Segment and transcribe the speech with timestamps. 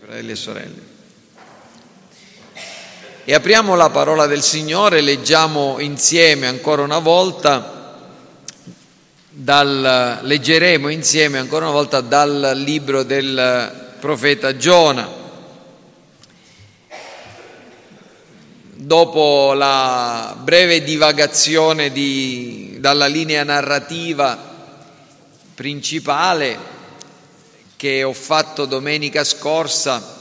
[0.00, 0.82] fratelli e sorelle.
[3.24, 8.00] E apriamo la parola del Signore, leggiamo insieme ancora una volta,
[9.28, 15.08] dal, leggeremo insieme ancora una volta dal libro del profeta Giona.
[18.72, 24.36] Dopo la breve divagazione di, dalla linea narrativa
[25.54, 26.74] principale,
[27.76, 30.14] che ho fatto domenica scorsa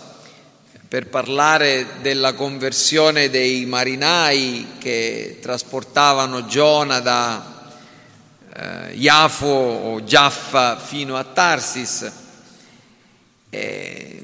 [0.87, 7.71] per parlare della conversione dei marinai che trasportavano Giona da
[8.53, 12.11] eh, Iafo o Giaffa fino a Tarsis.
[13.49, 14.23] E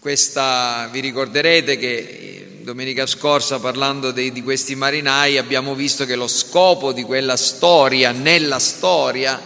[0.00, 6.28] questa, vi ricorderete che domenica scorsa parlando di, di questi marinai abbiamo visto che lo
[6.28, 9.40] scopo di quella storia, nella storia,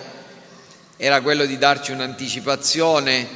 [1.04, 3.26] era quello di darci un'anticipazione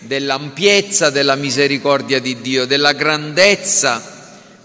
[0.00, 4.02] dell'ampiezza della misericordia di Dio, della grandezza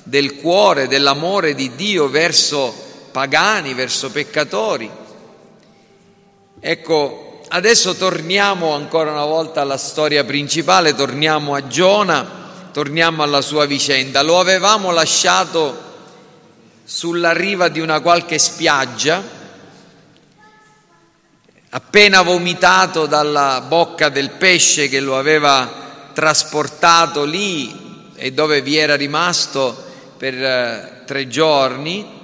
[0.02, 2.74] del cuore, dell'amore di Dio verso
[3.12, 4.90] pagani, verso peccatori.
[6.60, 12.28] Ecco, adesso torniamo ancora una volta alla storia principale, torniamo a Giona,
[12.74, 14.24] torniamo alla sua vicenda.
[14.24, 15.84] Lo avevamo lasciato
[16.84, 19.38] sulla riva di una qualche spiaggia,
[21.72, 28.96] appena vomitato dalla bocca del pesce che lo aveva trasportato lì e dove vi era
[28.96, 29.86] rimasto
[30.18, 32.18] per eh, tre giorni.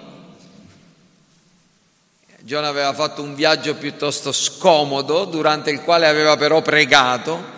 [2.39, 7.53] Giona aveva fatto un viaggio piuttosto scomodo, durante il quale aveva però pregato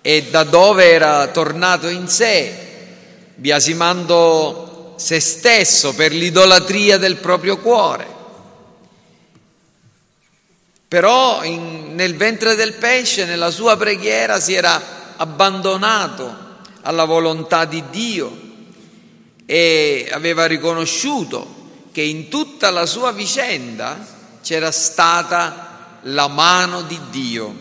[0.00, 2.54] e da dove era tornato in sé,
[3.34, 8.13] biasimando se stesso per l'idolatria del proprio cuore.
[10.94, 14.80] Però in, nel ventre del pesce, nella sua preghiera, si era
[15.16, 16.32] abbandonato
[16.82, 18.38] alla volontà di Dio
[19.44, 24.06] e aveva riconosciuto che in tutta la sua vicenda
[24.40, 27.54] c'era stata la mano di Dio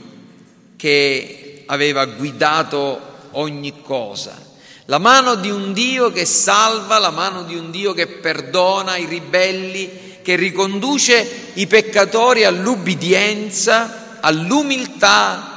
[0.75, 4.39] che aveva guidato ogni cosa.
[4.85, 9.05] La mano di un Dio che salva, la mano di un Dio che perdona i
[9.05, 15.51] ribelli, che riconduce i peccatori all'ubbidienza, all'umiltà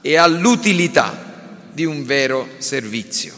[0.00, 1.26] e all'utilità
[1.72, 3.34] di un vero servizio.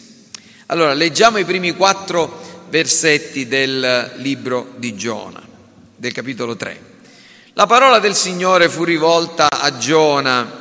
[0.66, 5.41] Allora, leggiamo i primi quattro versetti del libro di Giona,
[5.97, 6.88] del capitolo 3.
[7.55, 10.59] La parola del Signore fu rivolta a Giona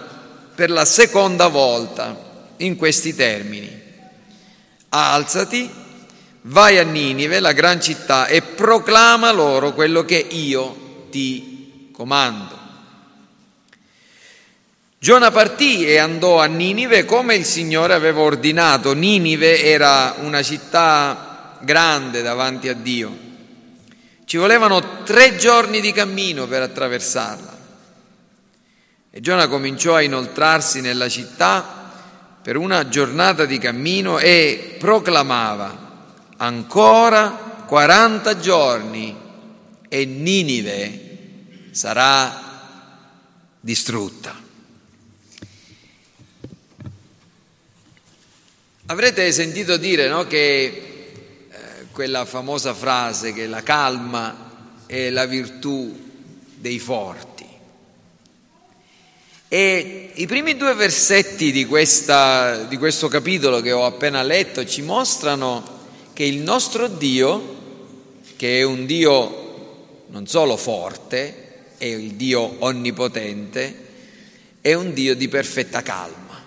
[0.55, 2.27] per la seconda volta
[2.57, 3.81] in questi termini.
[4.89, 5.69] Alzati
[6.41, 12.57] vai a Ninive, la gran città, e proclama loro quello che io ti comando.
[15.01, 18.93] Giona partì e andò a Ninive come il Signore aveva ordinato.
[18.93, 23.17] Ninive era una città grande davanti a Dio.
[24.25, 27.57] Ci volevano tre giorni di cammino per attraversarla.
[29.11, 31.91] E Giona cominciò a inoltrarsi nella città
[32.41, 35.78] per una giornata di cammino e proclamava
[36.41, 39.15] ancora 40 giorni
[39.87, 41.07] e Ninive
[41.71, 42.47] sarà
[43.59, 44.47] distrutta.
[48.85, 51.51] Avrete sentito dire no, che eh,
[51.91, 56.07] quella famosa frase che la calma è la virtù
[56.55, 57.45] dei forti.
[59.47, 64.81] E i primi due versetti di, questa, di questo capitolo che ho appena letto ci
[64.81, 65.78] mostrano
[66.19, 67.55] che il nostro Dio,
[68.35, 73.87] che è un Dio non solo forte, è il Dio onnipotente,
[74.59, 76.43] è un Dio di perfetta calma.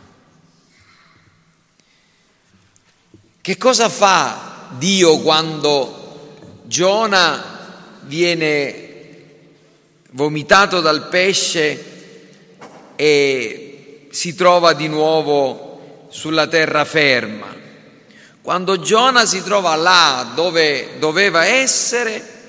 [3.40, 9.20] Che cosa fa Dio quando Giona viene
[10.10, 11.84] vomitato dal pesce
[12.94, 17.61] e si trova di nuovo sulla terra ferma?
[18.42, 22.40] Quando Giona si trova là dove doveva essere,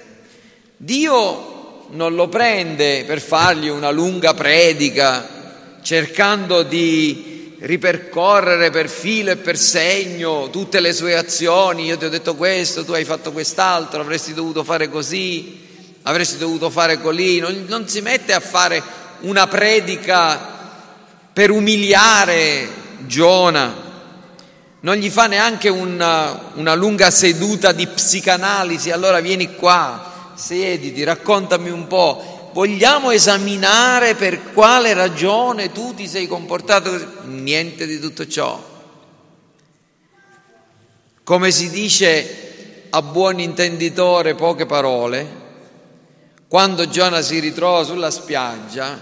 [0.76, 9.36] Dio non lo prende per fargli una lunga predica, cercando di ripercorrere per filo e
[9.36, 11.86] per segno tutte le sue azioni.
[11.86, 15.62] Io ti ho detto questo, tu hai fatto quest'altro, avresti dovuto fare così,
[16.02, 17.38] avresti dovuto fare così.
[17.38, 18.82] Non, non si mette a fare
[19.20, 20.40] una predica
[21.32, 22.68] per umiliare
[23.06, 23.92] Giona
[24.84, 31.70] non gli fa neanche una, una lunga seduta di psicanalisi, allora vieni qua, siediti, raccontami
[31.70, 37.06] un po', vogliamo esaminare per quale ragione tu ti sei comportato così?
[37.28, 38.72] Niente di tutto ciò.
[41.24, 45.42] Come si dice a buon intenditore poche parole,
[46.50, 49.02] quando Giona si ritrova sulla spiaggia,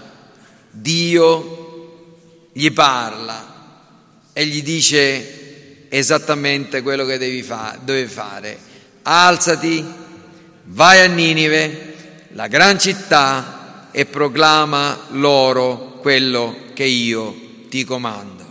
[0.70, 3.50] Dio gli parla
[4.32, 5.40] e gli dice
[5.94, 8.56] esattamente quello che devi fa- deve fare.
[9.02, 9.84] Alzati,
[10.64, 11.94] vai a Ninive,
[12.28, 17.36] la gran città, e proclama loro quello che io
[17.68, 18.42] ti comando.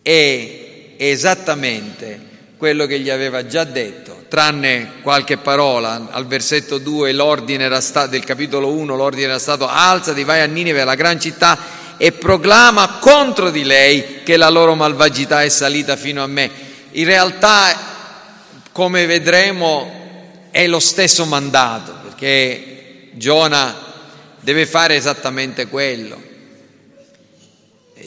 [0.00, 2.20] È esattamente
[2.56, 6.08] quello che gli aveva già detto, tranne qualche parola.
[6.10, 10.46] Al versetto 2 l'ordine era stato, del capitolo 1 l'ordine era stato alzati, vai a
[10.46, 11.58] Ninive, la gran città,
[11.96, 16.50] e proclama contro di lei che la loro malvagità è salita fino a me.
[16.92, 17.76] In realtà,
[18.72, 23.74] come vedremo, è lo stesso mandato, perché Giona
[24.40, 26.22] deve fare esattamente quello.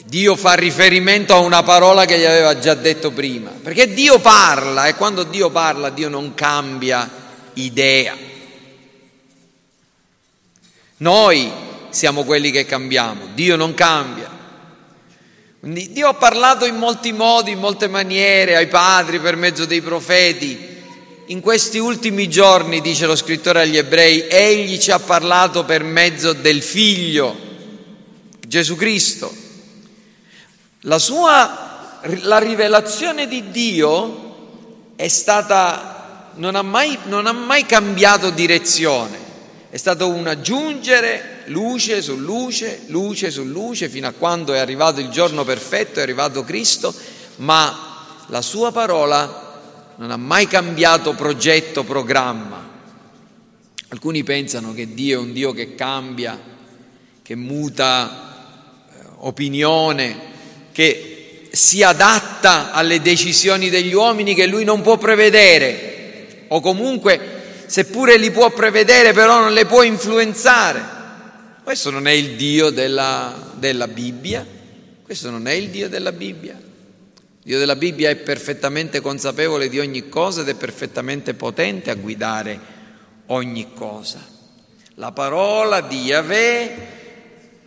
[0.04, 4.86] Dio fa riferimento a una parola che gli aveva già detto prima, perché Dio parla
[4.86, 7.08] e quando Dio parla Dio non cambia
[7.54, 8.16] idea.
[10.98, 11.50] Noi
[11.90, 14.38] siamo quelli che cambiamo, Dio non cambia.
[15.60, 19.82] Quindi Dio ha parlato in molti modi, in molte maniere ai padri per mezzo dei
[19.82, 20.68] profeti.
[21.26, 26.32] In questi ultimi giorni, dice lo scrittore agli ebrei, egli ci ha parlato per mezzo
[26.32, 27.36] del figlio,
[28.46, 29.32] Gesù Cristo.
[30.80, 31.68] La sua
[32.22, 39.18] la rivelazione di Dio è stata non ha mai, non ha mai cambiato direzione,
[39.70, 44.98] è stato un aggiungere luce su luce, luce su luce, fino a quando è arrivato
[44.98, 46.92] il giorno perfetto, è arrivato Cristo,
[47.36, 52.68] ma la sua parola non ha mai cambiato progetto, programma.
[53.88, 56.36] Alcuni pensano che Dio è un Dio che cambia,
[57.22, 60.18] che muta eh, opinione,
[60.72, 67.38] che si adatta alle decisioni degli uomini che lui non può prevedere o comunque
[67.70, 70.98] seppure li può prevedere però non le può influenzare.
[71.62, 74.44] Questo non è il Dio della, della Bibbia,
[75.04, 76.54] questo non è il Dio della Bibbia.
[76.54, 81.94] Il Dio della Bibbia è perfettamente consapevole di ogni cosa ed è perfettamente potente a
[81.94, 82.58] guidare
[83.26, 84.18] ogni cosa.
[84.94, 86.88] La parola di Yahweh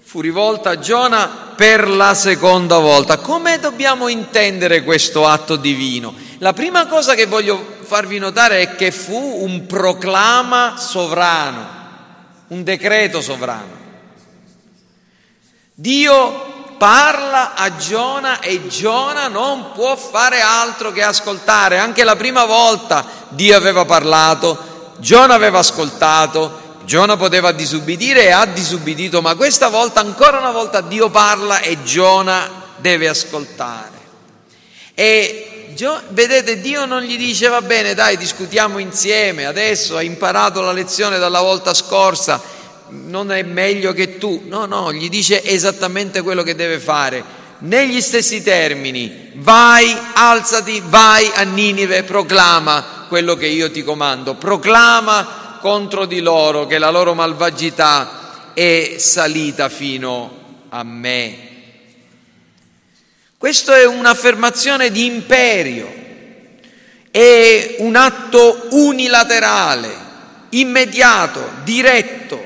[0.01, 3.19] fu rivolta a Giona per la seconda volta.
[3.19, 6.13] Come dobbiamo intendere questo atto divino?
[6.44, 11.66] La prima cosa che voglio farvi notare è che fu un proclama sovrano,
[12.48, 13.80] un decreto sovrano.
[15.74, 21.78] Dio parla a Giona e Giona non può fare altro che ascoltare.
[21.78, 28.45] Anche la prima volta Dio aveva parlato, Giona aveva ascoltato, Giona poteva disubbidire e ha
[28.45, 33.92] disubbidito, ma questa volta, ancora una volta, Dio parla e Giona deve ascoltare.
[34.94, 35.52] E
[36.09, 41.17] vedete, Dio non gli dice va bene, dai, discutiamo insieme, adesso hai imparato la lezione
[41.19, 42.41] dalla volta scorsa,
[42.89, 44.43] non è meglio che tu.
[44.45, 47.41] No, no, gli dice esattamente quello che deve fare.
[47.59, 55.59] Negli stessi termini, vai, alzati, vai a Ninive, proclama quello che io ti comando, proclama
[55.61, 61.51] contro di loro che la loro malvagità è salita fino a me.
[63.44, 65.94] Questo è un'affermazione di imperio,
[67.12, 69.94] è un atto unilaterale,
[70.52, 72.42] immediato, diretto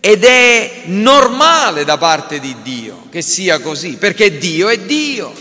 [0.00, 5.32] ed è normale da parte di Dio che sia così, perché Dio è Dio.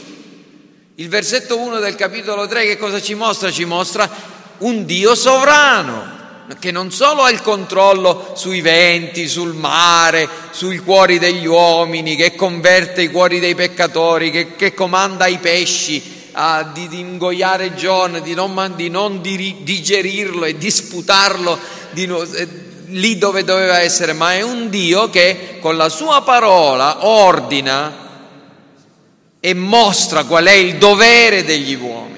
[0.93, 3.49] Il versetto 1 del capitolo 3 che cosa ci mostra?
[3.49, 4.07] Ci mostra
[4.59, 6.16] un Dio sovrano
[6.59, 12.35] che non solo ha il controllo sui venti, sul mare, sui cuori degli uomini, che
[12.35, 18.19] converte i cuori dei peccatori, che, che comanda i pesci a, di, di, ingoiare Giona,
[18.19, 21.59] di non, di non di, digerirlo e disputarlo
[21.91, 22.47] di, eh,
[22.87, 28.05] lì dove doveva essere, ma è un Dio che con la sua parola ordina
[29.39, 32.15] e mostra qual è il dovere degli uomini.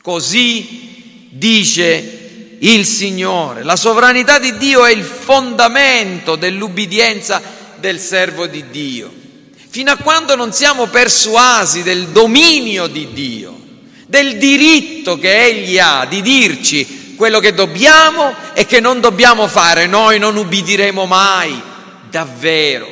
[0.00, 2.13] Così dice
[2.64, 3.62] il Signore.
[3.62, 7.42] La sovranità di Dio è il fondamento dell'ubbidienza
[7.76, 9.12] del servo di Dio.
[9.68, 13.60] Fino a quando non siamo persuasi del dominio di Dio,
[14.06, 19.86] del diritto che Egli ha di dirci quello che dobbiamo e che non dobbiamo fare,
[19.86, 21.60] noi non ubbidiremo mai,
[22.08, 22.88] davvero.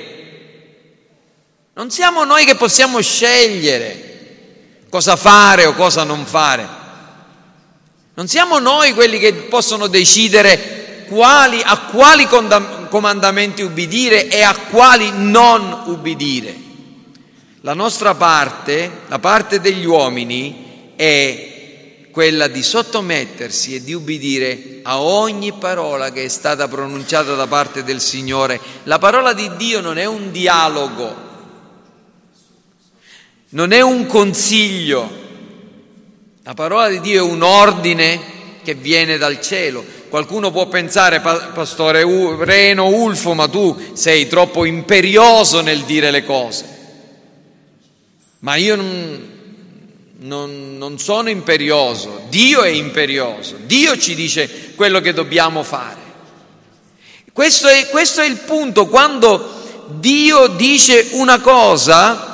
[1.74, 4.10] Non siamo noi che possiamo scegliere
[4.90, 6.81] cosa fare o cosa non fare.
[8.22, 15.10] Non siamo noi quelli che possono decidere quali, a quali comandamenti ubbidire e a quali
[15.12, 16.54] non ubbidire.
[17.62, 25.02] La nostra parte, la parte degli uomini, è quella di sottomettersi e di ubbidire a
[25.02, 28.60] ogni parola che è stata pronunciata da parte del Signore.
[28.84, 31.16] La parola di Dio non è un dialogo,
[33.48, 35.21] non è un consiglio,
[36.44, 38.20] la parola di Dio è un ordine
[38.64, 39.84] che viene dal cielo.
[40.08, 42.04] Qualcuno può pensare, pastore
[42.44, 46.64] Reno Ulfo, ma tu sei troppo imperioso nel dire le cose.
[48.40, 49.30] Ma io non,
[50.18, 56.00] non, non sono imperioso, Dio è imperioso, Dio ci dice quello che dobbiamo fare.
[57.32, 62.31] Questo è, questo è il punto, quando Dio dice una cosa,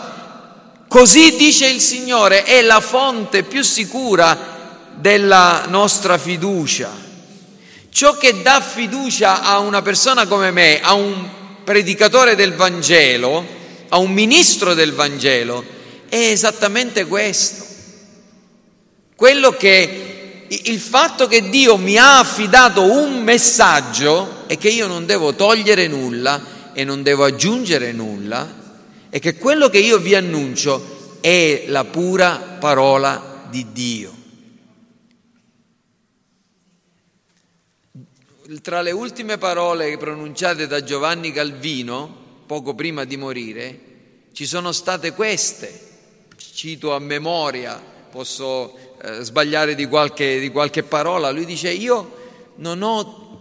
[0.89, 4.57] così dice il Signore, è la fonte più sicura
[4.95, 7.07] della nostra fiducia.
[7.91, 11.29] Ciò che dà fiducia a una persona come me, a un
[11.63, 13.45] predicatore del Vangelo,
[13.89, 15.65] a un ministro del Vangelo,
[16.09, 17.67] è esattamente questo.
[19.15, 25.05] Quello che il fatto che Dio mi ha affidato un messaggio e che io non
[25.05, 28.58] devo togliere nulla e non devo aggiungere nulla
[29.11, 34.17] e che quello che io vi annuncio è la pura parola di Dio.
[38.63, 43.81] Tra le ultime parole pronunciate da Giovanni Calvino, poco prima di morire,
[44.33, 45.87] ci sono state queste,
[46.37, 52.17] cito a memoria, posso eh, sbagliare di qualche, di qualche parola, lui dice io
[52.57, 53.41] non ho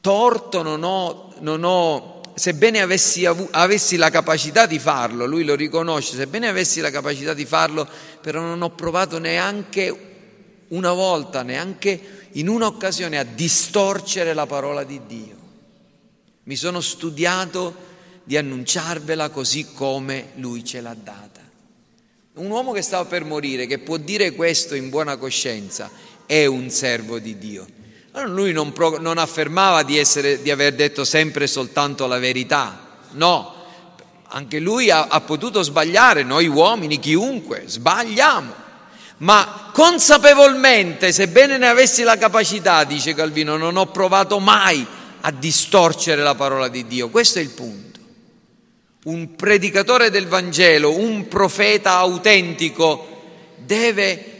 [0.00, 5.54] torto, non ho, non ho sebbene avessi, avu, avessi, la capacità di farlo, lui lo
[5.54, 7.88] riconosce, sebbene avessi la capacità di farlo,
[8.20, 10.08] però non ho provato neanche
[10.68, 15.36] una volta, neanche in un'occasione a distorcere la parola di Dio.
[16.44, 17.88] Mi sono studiato
[18.24, 21.40] di annunciarvela così come lui ce l'ha data.
[22.34, 25.90] Un uomo che stava per morire, che può dire questo in buona coscienza,
[26.26, 27.66] è un servo di Dio.
[28.12, 33.54] Lui non, pro, non affermava di, essere, di, aver detto sempre soltanto la verità, no,
[34.28, 38.52] anche lui ha, ha potuto sbagliare, noi uomini, chiunque, sbagliamo,
[39.18, 44.84] ma consapevolmente, sebbene ne avessi la capacità, dice Calvino, non ho provato mai
[45.20, 48.00] a distorcere la parola di Dio, questo è il punto.
[49.04, 54.39] Un predicatore del Vangelo, un profeta autentico, deve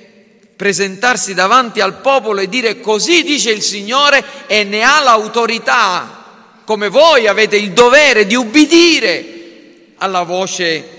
[0.60, 6.90] presentarsi davanti al popolo e dire così dice il Signore e ne ha l'autorità, come
[6.90, 10.98] voi avete il dovere di ubbidire alla voce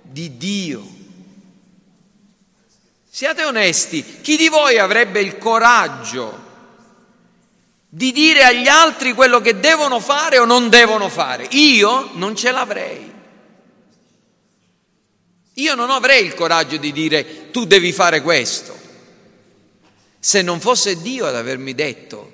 [0.00, 0.82] di Dio.
[3.06, 6.44] Siate onesti, chi di voi avrebbe il coraggio
[7.86, 11.46] di dire agli altri quello che devono fare o non devono fare.
[11.50, 13.12] Io non ce l'avrei.
[15.52, 18.75] Io non avrei il coraggio di dire tu devi fare questo.
[20.26, 22.32] Se non fosse Dio ad avermi detto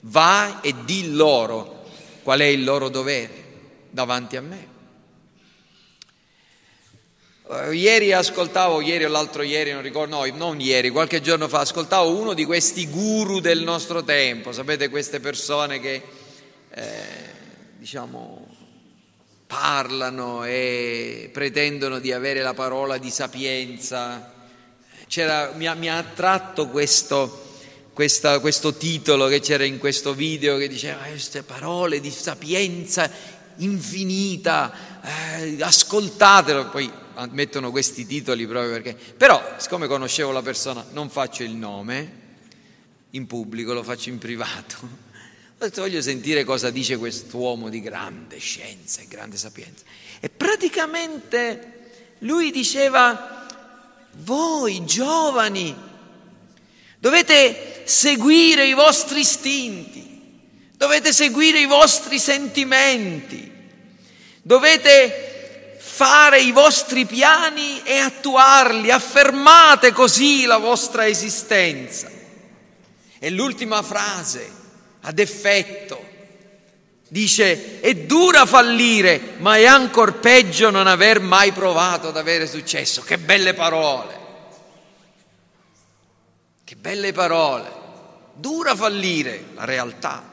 [0.00, 1.84] vai e di loro
[2.22, 3.44] qual è il loro dovere
[3.90, 4.68] davanti a me.
[7.42, 11.60] Uh, ieri ascoltavo, ieri o l'altro ieri, non ricordo, no, non ieri, qualche giorno fa,
[11.60, 16.02] ascoltavo uno di questi guru del nostro tempo, sapete queste persone che,
[16.70, 16.96] eh,
[17.76, 18.56] diciamo,
[19.46, 24.32] parlano e pretendono di avere la parola di sapienza.
[25.16, 27.44] Mi ha, mi, ha, attratto questo,
[27.92, 33.08] questa, questo titolo che c'era in questo video che diceva queste parole di sapienza
[33.56, 34.72] infinita,
[35.38, 36.90] eh, ascoltatelo, poi
[37.30, 38.94] mettono questi titoli proprio perché...
[38.94, 42.22] Però, siccome conoscevo la persona, non faccio il nome
[43.10, 45.02] in pubblico, lo faccio in privato.
[45.76, 49.84] Voglio sentire cosa dice quest'uomo di grande scienza e grande sapienza.
[50.20, 51.72] E praticamente
[52.18, 53.33] lui diceva,
[54.22, 55.74] voi giovani,
[56.98, 60.02] dovete seguire i vostri istinti,
[60.76, 63.52] dovete seguire i vostri sentimenti,
[64.42, 72.10] dovete fare i vostri piani e attuarli, affermate così la vostra esistenza.
[73.18, 74.50] E l'ultima frase,
[75.02, 76.12] ad effetto,
[77.14, 83.02] dice, è dura fallire, ma è ancora peggio non aver mai provato ad avere successo.
[83.02, 84.18] Che belle parole!
[86.64, 87.82] Che belle parole!
[88.34, 90.32] Dura fallire, la realtà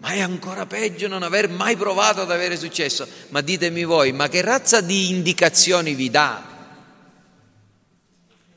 [0.00, 3.04] ma è ancora peggio non aver mai provato ad avere successo.
[3.30, 6.40] Ma ditemi voi, ma che razza di indicazioni vi dà?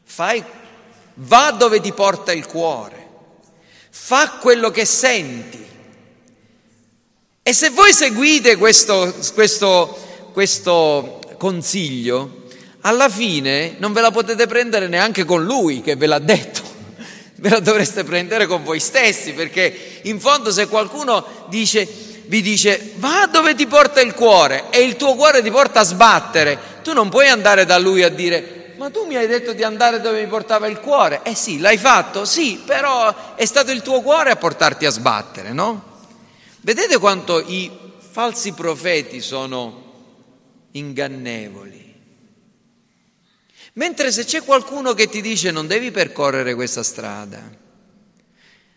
[0.03, 0.43] Fai,
[1.15, 3.07] va dove ti porta il cuore,
[3.89, 5.70] fa quello che senti.
[7.43, 12.43] E se voi seguite questo, questo, questo consiglio,
[12.81, 16.61] alla fine non ve la potete prendere neanche con lui che ve l'ha detto,
[17.37, 21.87] ve la dovreste prendere con voi stessi, perché in fondo se qualcuno dice,
[22.27, 25.83] vi dice va dove ti porta il cuore e il tuo cuore ti porta a
[25.83, 29.63] sbattere, tu non puoi andare da lui a dire ma tu mi hai detto di
[29.63, 31.21] andare dove mi portava il cuore.
[31.21, 32.25] Eh sì, l'hai fatto?
[32.25, 35.89] Sì, però è stato il tuo cuore a portarti a sbattere, no?
[36.61, 39.89] Vedete quanto i falsi profeti sono
[40.71, 41.79] ingannevoli.
[43.73, 47.41] Mentre se c'è qualcuno che ti dice non devi percorrere questa strada,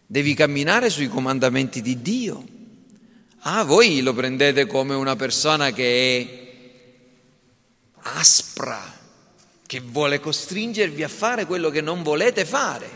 [0.06, 2.44] devi camminare sui comandamenti di Dio.
[3.40, 6.42] Ah, voi lo prendete come una persona che è
[8.16, 8.80] aspra,
[9.66, 12.88] che vuole costringervi a fare quello che non volete fare,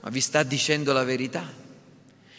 [0.00, 1.66] ma vi sta dicendo la verità.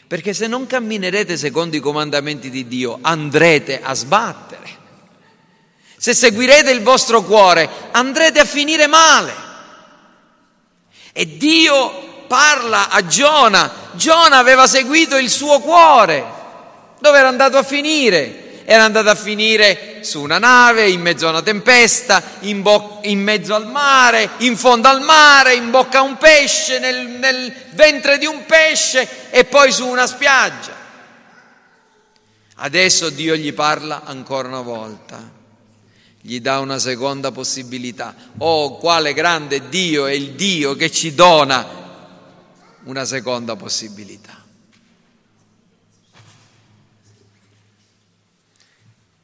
[0.10, 4.68] Perché se non camminerete secondo i comandamenti di Dio, andrete a sbattere.
[5.96, 9.32] Se seguirete il vostro cuore, andrete a finire male.
[11.14, 13.72] E Dio parla a Giona.
[13.92, 16.26] Giona aveva seguito il suo cuore.
[17.00, 18.39] Dove era andato a finire?
[18.72, 23.20] Era andato a finire su una nave, in mezzo a una tempesta, in, bo- in
[23.20, 28.20] mezzo al mare, in fondo al mare, in bocca a un pesce, nel, nel ventre
[28.20, 30.76] di un pesce e poi su una spiaggia.
[32.58, 35.38] Adesso Dio gli parla ancora una volta
[36.22, 38.14] gli dà una seconda possibilità.
[38.38, 41.66] Oh, quale grande Dio è il Dio che ci dona
[42.84, 44.39] una seconda possibilità.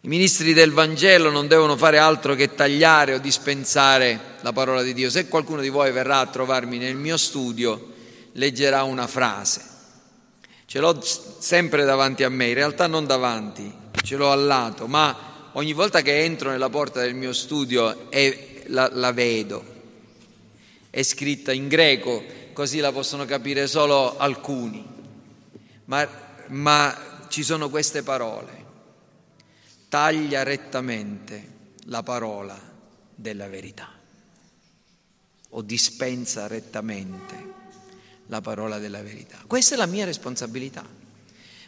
[0.05, 4.93] I ministri del Vangelo non devono fare altro che tagliare o dispensare la parola di
[4.93, 5.09] Dio.
[5.09, 7.91] Se qualcuno di voi verrà a trovarmi nel mio studio,
[8.33, 9.63] leggerà una frase.
[10.67, 15.49] Ce l'ho sempre davanti a me, in realtà non davanti, ce l'ho al lato, ma
[15.53, 18.07] ogni volta che entro nella porta del mio studio
[18.65, 19.65] la, la vedo,
[20.91, 24.85] è scritta in greco, così la possono capire solo alcuni,
[25.85, 26.07] ma,
[26.49, 28.64] ma ci sono queste parole.
[29.95, 31.51] Taglia rettamente
[31.85, 32.59] la parola
[33.15, 33.89] della verità
[35.51, 37.53] o dispensa rettamente
[38.27, 39.37] la parola della verità.
[39.47, 40.85] Questa è la mia responsabilità.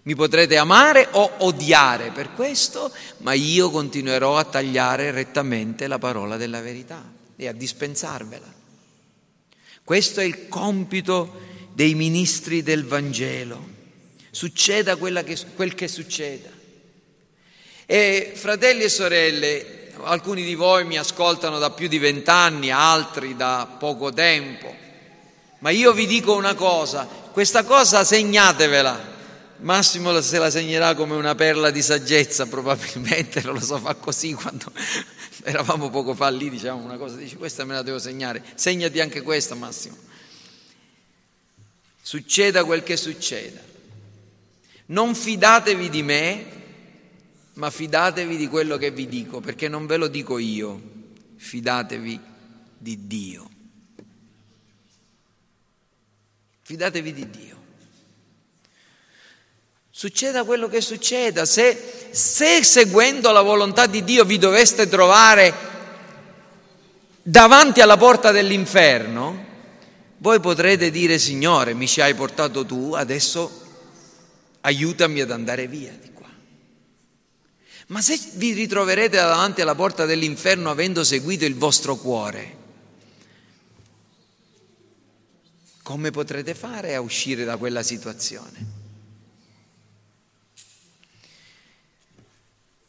[0.01, 6.35] Mi potrete amare o odiare per questo, ma io continuerò a tagliare rettamente la parola
[6.35, 8.53] della verità e a dispensarvela.
[9.85, 11.39] Questo è il compito
[11.73, 13.69] dei ministri del Vangelo.
[14.31, 16.56] Succeda che, quel che succeda.
[17.89, 23.77] E fratelli e sorelle, alcuni di voi mi ascoltano da più di vent'anni, altri da
[23.79, 24.75] poco tempo,
[25.59, 29.15] ma io vi dico una cosa, questa cosa segnatevela
[29.59, 34.33] Massimo se la segnerà come una perla di saggezza, probabilmente non lo so, fa così
[34.33, 34.69] quando
[35.43, 39.21] eravamo poco fa lì, diciamo una cosa, dice questa me la devo segnare, segnati anche
[39.21, 39.95] questa Massimo.
[42.01, 43.59] Succeda quel che succeda.
[44.87, 46.45] Non fidatevi di me,
[47.57, 50.79] ma fidatevi di quello che vi dico, perché non ve lo dico io,
[51.35, 52.19] fidatevi
[52.77, 53.49] di Dio.
[56.61, 57.55] Fidatevi di Dio.
[59.89, 65.51] Succeda quello che succeda, se, se seguendo la volontà di Dio vi doveste trovare
[67.23, 69.45] davanti alla porta dell'inferno,
[70.17, 73.65] voi potrete dire Signore, mi ci hai portato tu, adesso
[74.61, 76.05] aiutami ad andare via.
[77.87, 82.55] Ma se vi ritroverete davanti alla porta dell'inferno avendo seguito il vostro cuore,
[85.83, 88.75] come potrete fare a uscire da quella situazione?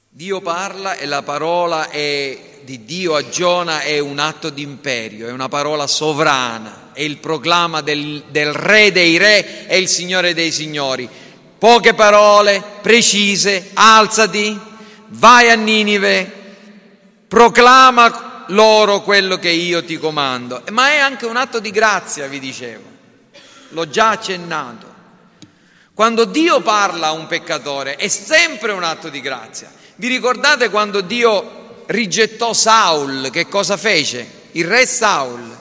[0.09, 5.29] Dio parla e la parola è, di Dio a Giona è un atto di imperio,
[5.29, 10.35] è una parola sovrana, è il proclama del, del Re dei Re e il Signore
[10.35, 11.09] dei Signori.
[11.57, 14.68] Poche parole, precise, alzati,
[15.09, 16.33] vai a Ninive,
[17.29, 20.63] proclama loro quello che io ti comando.
[20.71, 22.85] Ma è anche un atto di grazia, vi dicevo,
[23.71, 24.97] l'ho già accennato.
[25.95, 29.71] Quando Dio parla a un peccatore è sempre un atto di grazia.
[29.97, 33.31] Vi ricordate quando Dio rigettò Saul?
[33.33, 34.27] Che cosa fece?
[34.53, 35.57] Il re Saul.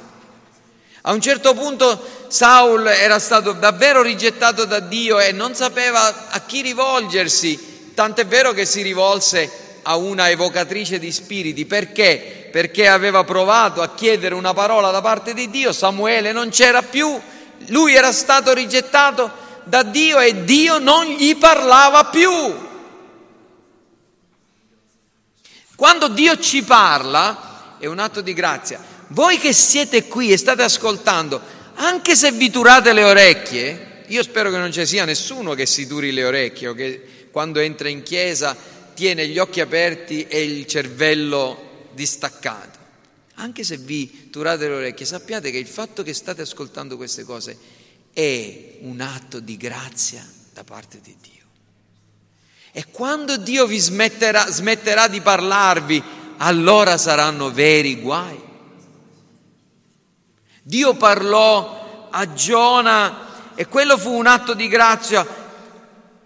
[1.01, 6.41] A un certo punto Saul era stato davvero rigettato da Dio e non sapeva a
[6.41, 11.65] chi rivolgersi, tant'è vero che si rivolse a una evocatrice di spiriti.
[11.65, 12.47] Perché?
[12.51, 17.19] Perché aveva provato a chiedere una parola da parte di Dio, Samuele non c'era più,
[17.69, 19.31] lui era stato rigettato
[19.63, 22.29] da Dio e Dio non gli parlava più.
[25.75, 28.79] Quando Dio ci parla, è un atto di grazia.
[29.07, 31.41] Voi che siete qui e state ascoltando,
[31.73, 35.88] anche se vi turate le orecchie, io spero che non ci sia nessuno che si
[35.88, 38.58] turi le orecchie o che quando entra in chiesa
[38.95, 42.80] tiene gli occhi aperti e il cervello distaccato.
[43.36, 47.56] Anche se vi turate le orecchie, sappiate che il fatto che state ascoltando queste cose
[48.12, 51.43] è un atto di grazia da parte di Dio.
[52.71, 56.04] E quando Dio vi smetterà, smetterà di parlarvi,
[56.38, 58.41] allora saranno veri guai.
[60.63, 65.45] Dio parlò a Giona e quello fu un atto di grazia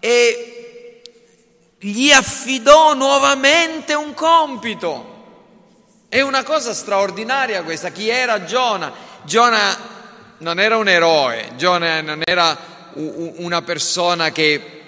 [0.00, 0.51] e
[1.84, 5.10] gli affidò nuovamente un compito.
[6.08, 7.90] È una cosa straordinaria questa.
[7.90, 8.92] Chi era Giona?
[9.24, 9.76] Giona
[10.38, 12.56] non era un eroe, Giona non era
[12.94, 14.80] una persona che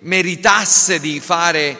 [0.00, 1.76] meritasse di fare,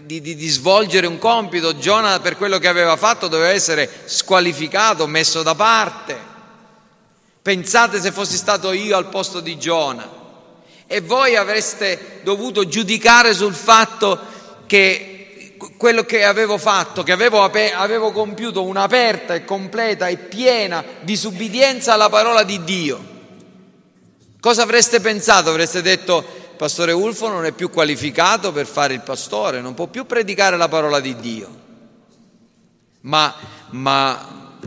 [0.00, 1.78] di, di, di, svolgere un compito.
[1.78, 6.18] Giona per quello che aveva fatto doveva essere squalificato, messo da parte.
[7.40, 10.21] Pensate se fossi stato io al posto di Giona
[10.92, 14.20] e voi avreste dovuto giudicare sul fatto
[14.66, 21.94] che quello che avevo fatto, che avevo, avevo compiuto un'aperta e completa e piena disubbidienza
[21.94, 23.02] alla parola di Dio.
[24.38, 25.48] Cosa avreste pensato?
[25.48, 26.22] Avreste detto,
[26.58, 30.68] pastore Ulfo non è più qualificato per fare il pastore, non può più predicare la
[30.68, 31.60] parola di Dio.
[33.00, 33.34] Ma,
[33.70, 34.58] ma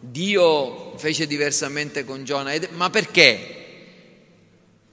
[0.00, 2.52] Dio fece diversamente con Giona.
[2.70, 3.57] Ma perché?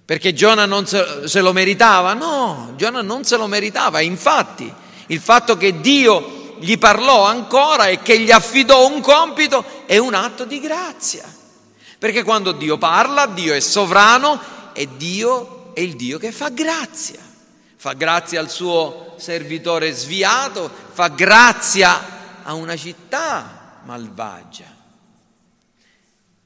[0.06, 2.14] Perché Giona non se, lo meritava?
[2.14, 4.02] No, Giona non se lo meritava.
[4.02, 4.72] Infatti,
[5.08, 10.14] il fatto che Dio gli parlò ancora e che gli affidò un compito è un
[10.14, 11.24] atto di grazia.
[11.98, 14.40] Perché quando Dio parla, Dio è sovrano
[14.74, 17.20] e Dio è il Dio che fa grazia.
[17.76, 24.74] Fa grazia al suo servitore sviato, fa grazia a una città malvagia.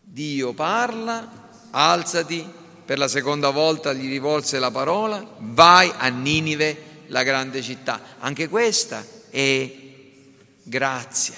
[0.01, 1.27] Dio parla,
[1.71, 2.58] alzati,
[2.89, 8.15] per la seconda volta gli rivolse la parola, vai a Ninive, la grande città.
[8.17, 9.71] Anche questa è
[10.63, 11.35] grazia.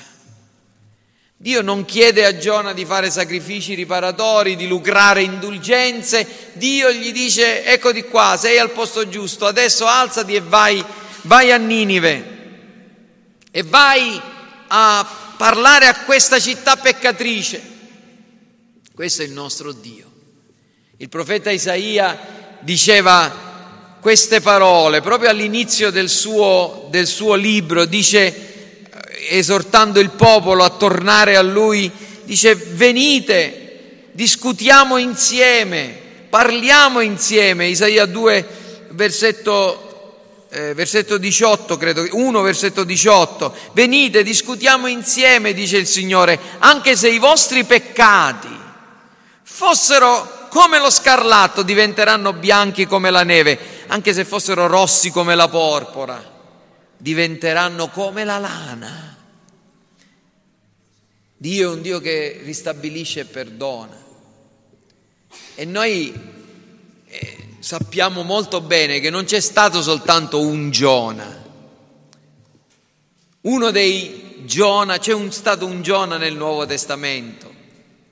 [1.36, 7.66] Dio non chiede a Giona di fare sacrifici riparatori, di lucrare indulgenze, Dio gli dice
[7.66, 10.82] ecco di qua, sei al posto giusto, adesso alzati e vai,
[11.24, 12.40] vai a Ninive
[13.52, 14.22] e vai
[14.70, 17.62] a parlare a questa città peccatrice.
[18.94, 20.11] Questo è il nostro Dio.
[21.02, 22.16] Il profeta Isaia
[22.60, 28.86] diceva queste parole proprio all'inizio del suo, del suo libro, dice
[29.28, 31.92] esortando il popolo a tornare a lui,
[32.24, 35.98] dice venite, discutiamo insieme,
[36.30, 37.66] parliamo insieme.
[37.66, 38.48] Isaia 2,
[38.90, 43.56] versetto, eh, versetto 18, credo, 1 versetto 18.
[43.72, 48.56] Venite, discutiamo insieme, dice il Signore, anche se i vostri peccati
[49.42, 55.48] fossero come lo scarlatto, diventeranno bianchi come la neve, anche se fossero rossi come la
[55.48, 56.22] porpora,
[56.98, 59.16] diventeranno come la lana.
[61.38, 63.98] Dio è un Dio che ristabilisce e perdona.
[65.56, 66.14] E noi
[67.08, 71.44] eh, sappiamo molto bene che non c'è stato soltanto un Giona.
[73.40, 77.50] Uno dei Giona, c'è un, stato un Giona nel Nuovo Testamento,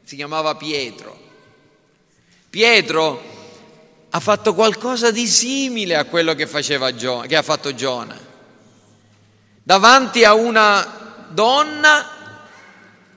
[0.05, 1.18] si chiamava Pietro.
[2.49, 3.21] Pietro
[4.09, 6.47] ha fatto qualcosa di simile a quello che,
[6.95, 8.17] Giona, che ha fatto Giona.
[9.61, 12.09] Davanti a una donna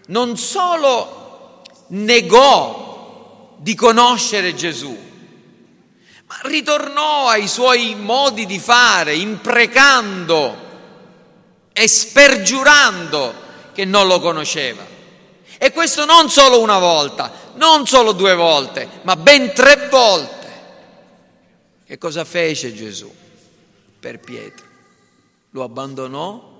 [0.08, 4.94] non solo negò di conoscere Gesù,
[6.26, 10.56] ma ritornò ai suoi modi di fare, imprecando
[11.72, 13.34] e spergiurando
[13.72, 14.91] che non lo conosceva.
[15.62, 20.50] E questo non solo una volta, non solo due volte, ma ben tre volte.
[21.86, 23.08] Che cosa fece Gesù
[24.00, 24.66] per Pietro?
[25.50, 26.50] Lo abbandonò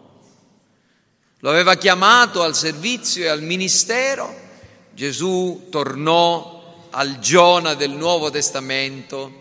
[1.41, 4.33] lo aveva chiamato al servizio e al ministero,
[4.95, 9.33] Gesù tornò al Giona del Nuovo Testamento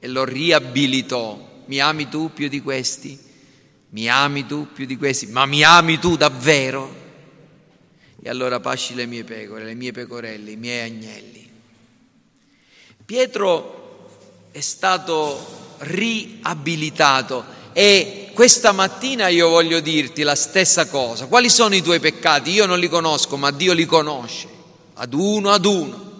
[0.00, 1.38] e lo riabilitò.
[1.66, 3.16] Mi ami tu più di questi?
[3.90, 5.28] Mi ami tu più di questi?
[5.28, 7.05] Ma mi ami tu davvero?
[8.26, 11.48] E allora pasci le mie pecore, le mie pecorelle, i miei agnelli.
[13.04, 14.08] Pietro
[14.50, 21.26] è stato riabilitato e questa mattina io voglio dirti la stessa cosa.
[21.26, 22.50] Quali sono i tuoi peccati?
[22.50, 24.48] Io non li conosco, ma Dio li conosce,
[24.94, 26.12] ad uno ad uno.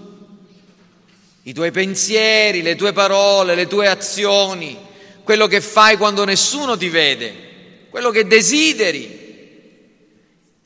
[1.42, 4.78] I tuoi pensieri, le tue parole, le tue azioni,
[5.24, 9.24] quello che fai quando nessuno ti vede, quello che desideri.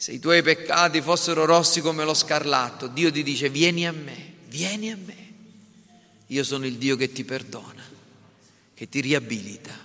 [0.00, 4.36] Se i tuoi peccati fossero rossi come lo scarlatto, Dio ti dice vieni a me,
[4.46, 5.16] vieni a me.
[6.28, 7.84] Io sono il Dio che ti perdona,
[8.72, 9.78] che ti riabilita,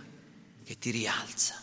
[0.64, 1.62] che ti rialza.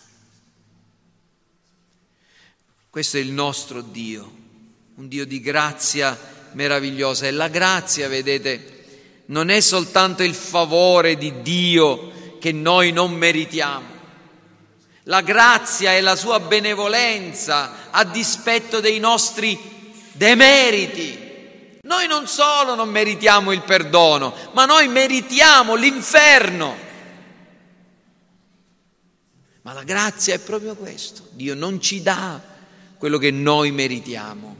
[2.91, 4.31] Questo è il nostro Dio,
[4.97, 7.27] un Dio di grazia meravigliosa.
[7.27, 8.85] E la grazia, vedete,
[9.27, 13.92] non è soltanto il favore di Dio che noi non meritiamo.
[15.05, 19.59] La grazia è la sua benevolenza a dispetto dei nostri
[20.13, 21.31] demeriti.
[21.83, 26.77] Noi non solo non meritiamo il perdono, ma noi meritiamo l'inferno.
[29.63, 31.29] Ma la grazia è proprio questo.
[31.33, 32.41] Dio non ci dà
[32.97, 34.57] quello che noi meritiamo.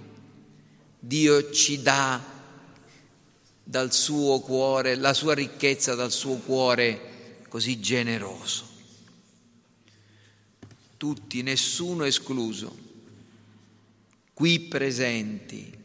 [0.99, 2.21] Dio ci dà
[3.63, 8.71] dal suo cuore, la sua ricchezza dal suo cuore così generoso.
[11.03, 12.73] Tutti, nessuno escluso,
[14.33, 15.77] qui presenti,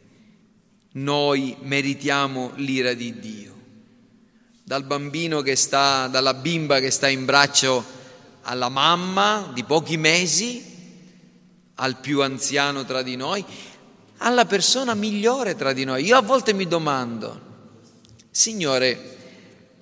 [0.92, 3.52] noi meritiamo l'ira di Dio.
[4.62, 7.84] Dal bambino che sta, dalla bimba che sta in braccio
[8.42, 10.62] alla mamma di pochi mesi,
[11.74, 13.44] al più anziano tra di noi,
[14.18, 16.04] alla persona migliore tra di noi.
[16.04, 17.40] Io a volte mi domando,
[18.30, 19.17] Signore,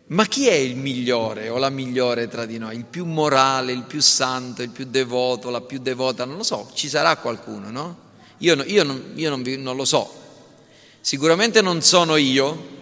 [0.08, 2.76] ma chi è il migliore o la migliore tra di noi?
[2.76, 6.24] Il più morale, il più santo, il più devoto, la più devota?
[6.24, 7.98] Non lo so, ci sarà qualcuno, no?
[8.38, 10.08] Io, io, non, io non, non lo so.
[11.00, 12.74] Sicuramente non sono io,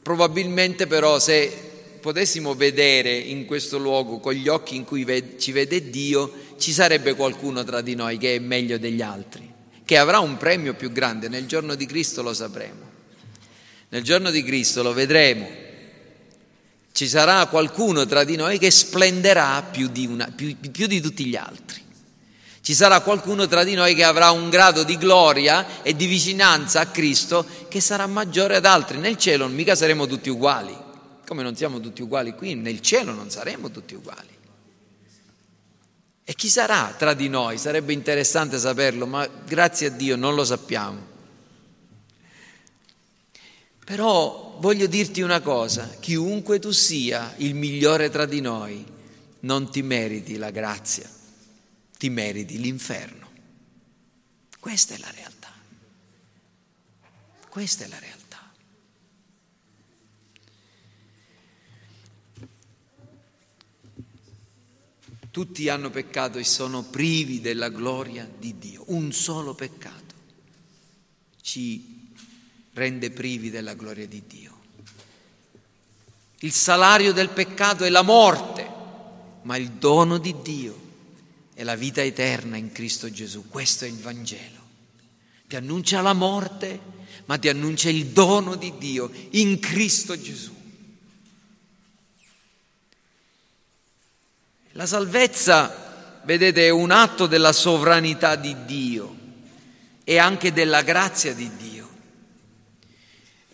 [0.00, 1.64] probabilmente però se
[2.00, 5.04] potessimo vedere in questo luogo con gli occhi in cui
[5.38, 9.52] ci vede Dio, ci sarebbe qualcuno tra di noi che è meglio degli altri,
[9.84, 11.28] che avrà un premio più grande.
[11.28, 12.84] Nel giorno di Cristo lo sapremo.
[13.90, 15.64] Nel giorno di Cristo lo vedremo.
[16.96, 21.26] Ci sarà qualcuno tra di noi che splenderà più di, una, più, più di tutti
[21.26, 21.78] gli altri.
[22.62, 26.80] Ci sarà qualcuno tra di noi che avrà un grado di gloria e di vicinanza
[26.80, 28.96] a Cristo che sarà maggiore ad altri.
[28.96, 30.74] Nel cielo mica saremo tutti uguali.
[31.26, 34.38] Come non siamo tutti uguali qui, nel cielo non saremo tutti uguali.
[36.24, 37.58] E chi sarà tra di noi?
[37.58, 41.15] Sarebbe interessante saperlo, ma grazie a Dio non lo sappiamo.
[43.86, 48.84] Però voglio dirti una cosa, chiunque tu sia, il migliore tra di noi,
[49.40, 51.08] non ti meriti la grazia,
[51.96, 53.30] ti meriti l'inferno.
[54.58, 55.52] Questa è la realtà.
[57.48, 58.52] Questa è la realtà.
[65.30, 68.82] Tutti hanno peccato e sono privi della gloria di Dio.
[68.86, 70.14] Un solo peccato
[71.40, 71.95] ci
[72.76, 74.54] rende privi della gloria di Dio.
[76.40, 78.70] Il salario del peccato è la morte,
[79.42, 80.84] ma il dono di Dio
[81.54, 83.48] è la vita eterna in Cristo Gesù.
[83.48, 84.64] Questo è il Vangelo.
[85.48, 86.78] Ti annuncia la morte,
[87.24, 90.54] ma ti annuncia il dono di Dio in Cristo Gesù.
[94.72, 99.16] La salvezza, vedete, è un atto della sovranità di Dio
[100.04, 101.75] e anche della grazia di Dio.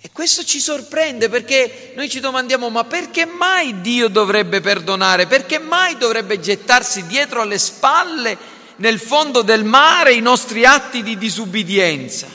[0.05, 5.29] E questo ci sorprende perché noi ci domandiamo ma perché mai Dio dovrebbe perdonare?
[5.29, 8.37] Perché mai dovrebbe gettarsi dietro alle spalle
[8.77, 12.27] nel fondo del mare i nostri atti di disubbidienza?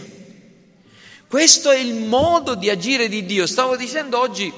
[1.28, 3.46] Questo è il modo di agire di Dio.
[3.46, 4.54] Stavo dicendo oggi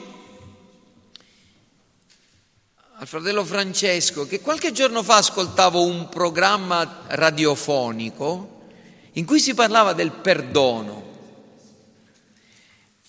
[2.93, 8.67] al fratello Francesco che qualche giorno fa ascoltavo un programma radiofonico
[9.13, 11.08] in cui si parlava del perdono.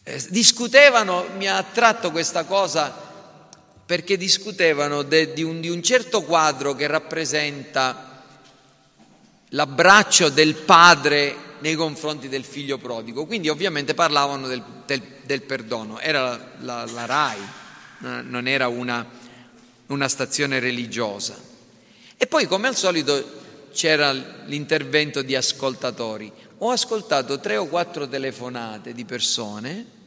[0.03, 3.09] Eh, discutevano, mi ha attratto questa cosa
[3.85, 8.25] perché discutevano de, di, un, di un certo quadro che rappresenta
[9.49, 13.27] l'abbraccio del padre nei confronti del figlio prodigo.
[13.27, 15.99] Quindi ovviamente parlavano del, del, del perdono.
[15.99, 17.39] Era la, la, la RAI,
[18.23, 19.19] non era una
[19.91, 21.37] una stazione religiosa.
[22.17, 23.39] E poi, come al solito,
[23.73, 26.33] c'era l'intervento di ascoltatori.
[26.63, 29.99] Ho ascoltato tre o quattro telefonate di persone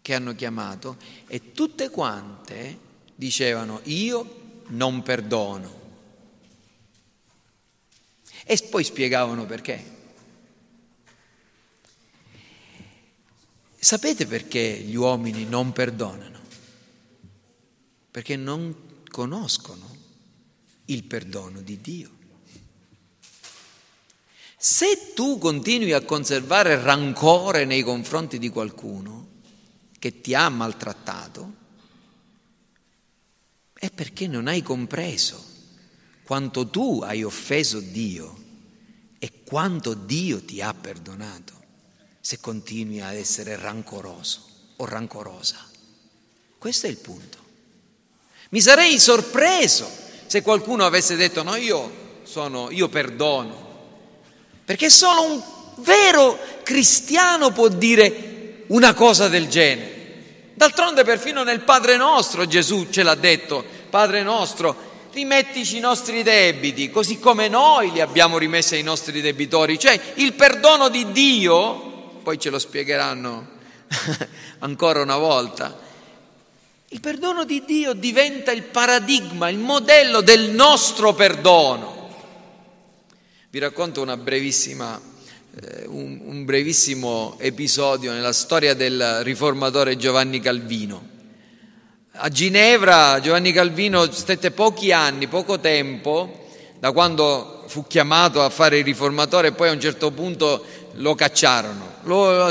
[0.00, 2.78] che hanno chiamato e tutte quante
[3.14, 5.86] dicevano io non perdono.
[8.44, 9.96] E poi spiegavano perché.
[13.78, 16.38] Sapete perché gli uomini non perdonano?
[18.18, 18.74] perché non
[19.10, 19.96] conoscono
[20.86, 22.17] il perdono di Dio.
[24.60, 29.26] Se tu continui a conservare rancore nei confronti di qualcuno
[30.00, 31.54] che ti ha maltrattato,
[33.72, 35.40] è perché non hai compreso
[36.24, 38.46] quanto tu hai offeso Dio
[39.20, 41.54] è quanto Dio ti ha perdonato
[42.20, 44.42] se continui ad essere rancoroso
[44.76, 45.64] o rancorosa.
[46.58, 47.38] Questo è il punto.
[48.50, 49.88] Mi sarei sorpreso
[50.26, 53.67] se qualcuno avesse detto no, io sono, io perdono.
[54.68, 55.42] Perché solo un
[55.76, 59.94] vero cristiano può dire una cosa del genere.
[60.52, 64.76] D'altronde perfino nel Padre nostro Gesù ce l'ha detto, Padre nostro,
[65.14, 69.78] rimettici i nostri debiti, così come noi li abbiamo rimessi ai nostri debitori.
[69.78, 73.48] Cioè il perdono di Dio, poi ce lo spiegheranno
[74.60, 75.78] ancora una volta,
[76.88, 81.97] il perdono di Dio diventa il paradigma, il modello del nostro perdono.
[83.50, 91.02] Vi racconto eh, un, un brevissimo episodio nella storia del riformatore Giovanni Calvino.
[92.12, 98.80] A Ginevra Giovanni Calvino stette pochi anni, poco tempo, da quando fu chiamato a fare
[98.80, 100.62] il riformatore e poi a un certo punto
[100.96, 102.00] lo cacciarono.
[102.02, 102.50] Lo,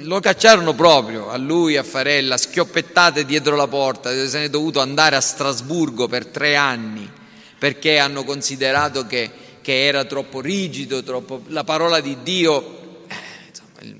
[0.00, 4.80] lo, cacciarono proprio a lui, a Farella, schioppettate dietro la porta, se ne è dovuto
[4.80, 7.20] andare a Strasburgo per tre anni
[7.62, 9.30] perché hanno considerato che,
[9.62, 13.14] che era troppo rigido, troppo, la parola di Dio eh,
[13.48, 13.98] insomma,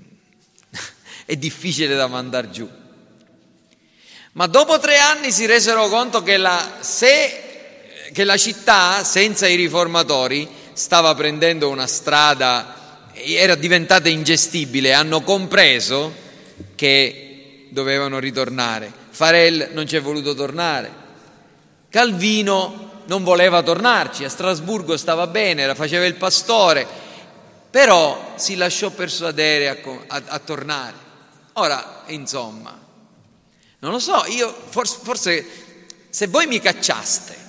[1.25, 2.69] è difficile da mandare giù.
[4.33, 9.57] Ma dopo tre anni si resero conto che la, se, che la città, senza i
[9.57, 12.81] riformatori, stava prendendo una strada
[13.15, 16.15] era diventata ingestibile, hanno compreso
[16.75, 18.93] che dovevano ritornare.
[19.11, 21.01] Farel non ci è voluto tornare.
[21.89, 26.87] Calvino non voleva tornarci, a Strasburgo stava bene, faceva il pastore,
[27.71, 30.97] però si lasciò persuadere a, a, a tornare.
[31.55, 32.79] Ora, insomma,
[33.79, 35.47] non lo so, io forse, forse
[36.09, 37.43] se voi mi cacciaste,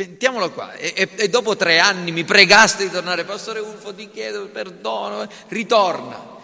[0.00, 0.72] Mettiamolo qua.
[0.74, 6.38] E, e, dopo tre anni mi pregaste di tornare, Pastore Ulfo, ti chiedo perdono, ritorna.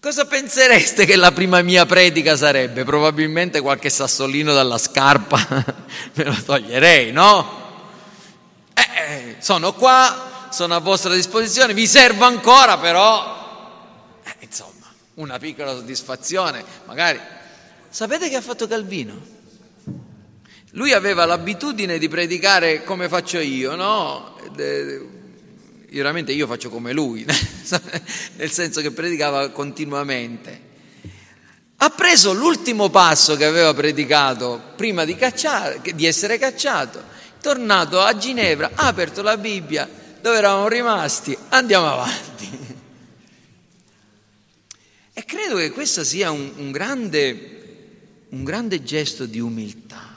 [0.00, 2.84] Cosa pensereste che la prima mia predica sarebbe?
[2.84, 5.44] Probabilmente qualche sassolino dalla scarpa
[6.14, 7.82] me lo toglierei, no?
[8.74, 15.36] Eh, eh, sono qua, sono a vostra disposizione, vi servo ancora, però, eh, insomma, una
[15.40, 17.18] piccola soddisfazione, magari.
[17.90, 19.20] Sapete che ha fatto Calvino?
[20.72, 24.36] Lui aveva l'abitudine di predicare come faccio io, no?
[25.90, 27.24] Veramente io faccio come lui,
[28.36, 30.66] nel senso che predicava continuamente.
[31.76, 37.02] Ha preso l'ultimo passo che aveva predicato prima di, cacciare, di essere cacciato,
[37.40, 39.88] tornato a Ginevra, ha aperto la Bibbia,
[40.20, 42.76] dove eravamo rimasti, andiamo avanti.
[45.12, 50.16] E credo che questo sia un, un, grande, un grande gesto di umiltà.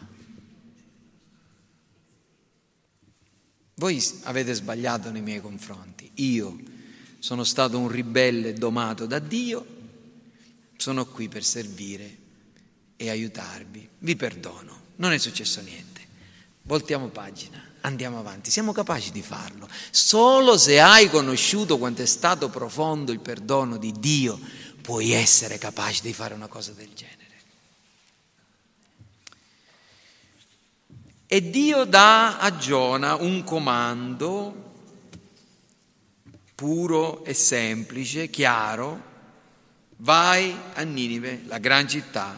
[3.81, 6.07] Voi avete sbagliato nei miei confronti.
[6.17, 6.55] Io
[7.17, 9.65] sono stato un ribelle domato da Dio,
[10.77, 12.17] sono qui per servire
[12.95, 13.89] e aiutarvi.
[13.97, 15.99] Vi perdono, non è successo niente.
[16.61, 18.51] Voltiamo pagina, andiamo avanti.
[18.51, 19.67] Siamo capaci di farlo.
[19.89, 24.39] Solo se hai conosciuto quanto è stato profondo il perdono di Dio,
[24.79, 27.20] puoi essere capace di fare una cosa del genere.
[31.33, 34.73] E Dio dà a Giona un comando
[36.53, 39.01] puro e semplice, chiaro,
[39.99, 42.37] vai a Ninive, la gran città,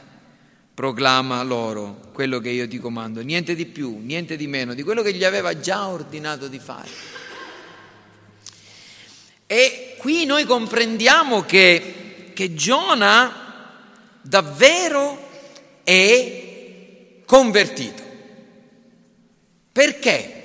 [0.76, 5.02] proclama loro quello che io ti comando, niente di più, niente di meno, di quello
[5.02, 6.90] che gli aveva già ordinato di fare.
[9.48, 13.72] E qui noi comprendiamo che, che Giona
[14.22, 15.30] davvero
[15.82, 18.03] è convertito.
[19.74, 20.42] Perché?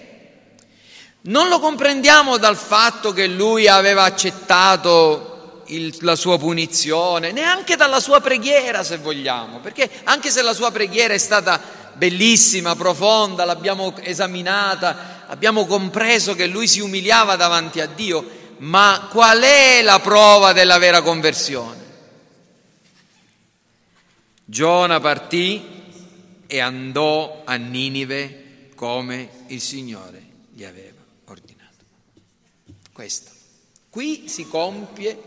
[1.20, 8.00] Non lo comprendiamo dal fatto che lui aveva accettato il, la sua punizione, neanche dalla
[8.00, 11.60] sua preghiera se vogliamo, perché anche se la sua preghiera è stata
[11.92, 18.24] bellissima, profonda, l'abbiamo esaminata, abbiamo compreso che lui si umiliava davanti a Dio,
[18.61, 21.76] ma qual è la prova della vera conversione?
[24.42, 25.62] Giona partì
[26.46, 28.46] e andò a Ninive
[28.79, 30.22] come il Signore
[30.55, 31.85] gli aveva ordinato.
[32.93, 33.33] Questo.
[33.91, 35.20] Qui si compie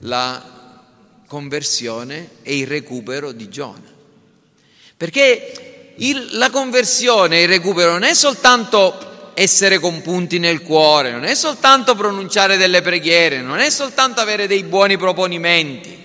[0.00, 0.84] la
[1.26, 3.92] conversione e il recupero di Giona.
[4.96, 11.24] Perché il, la conversione e il recupero non è soltanto essere compunti nel cuore, non
[11.24, 16.04] è soltanto pronunciare delle preghiere, non è soltanto avere dei buoni proponimenti,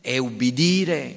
[0.00, 1.14] è ubbidire,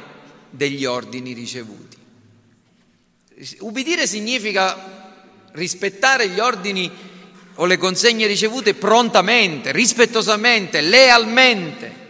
[0.52, 1.98] degli ordini ricevuti.
[3.60, 7.07] Ubbidire significa rispettare gli ordini ricevuti
[7.58, 12.06] o le consegne ricevute prontamente, rispettosamente, lealmente.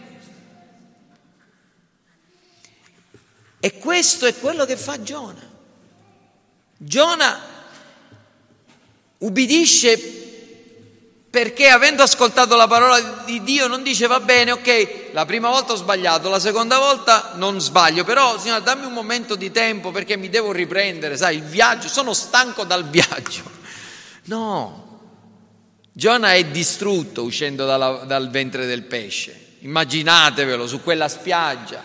[3.60, 5.46] E questo è quello che fa Giona.
[6.76, 7.40] Giona
[9.18, 10.26] ubbidisce
[11.30, 15.72] perché avendo ascoltato la parola di Dio non dice va bene, ok, la prima volta
[15.72, 20.16] ho sbagliato, la seconda volta non sbaglio, però signora dammi un momento di tempo perché
[20.16, 23.42] mi devo riprendere, sai, il viaggio, sono stanco dal viaggio.
[24.24, 24.87] No,
[25.98, 29.56] Giona è distrutto uscendo dalla, dal ventre del pesce.
[29.62, 31.82] Immaginatevelo su quella spiaggia,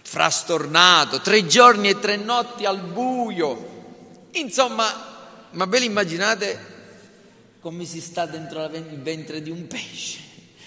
[0.00, 4.28] frastornato, tre giorni e tre notti al buio.
[4.34, 10.20] Insomma, ma ve l'immaginate come si sta dentro il ventre di un pesce?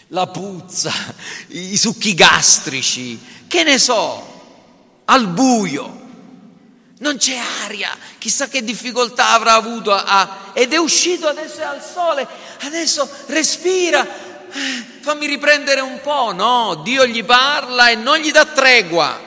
[0.07, 0.91] La puzza,
[1.51, 6.00] i succhi gastrici, che ne so, al buio
[7.01, 11.83] non c'è aria, chissà che difficoltà avrà avuto a, ed è uscito adesso è al
[11.83, 12.27] sole,
[12.61, 18.45] adesso respira, eh, fammi riprendere un po', no, Dio gli parla e non gli dà
[18.45, 19.19] tregua,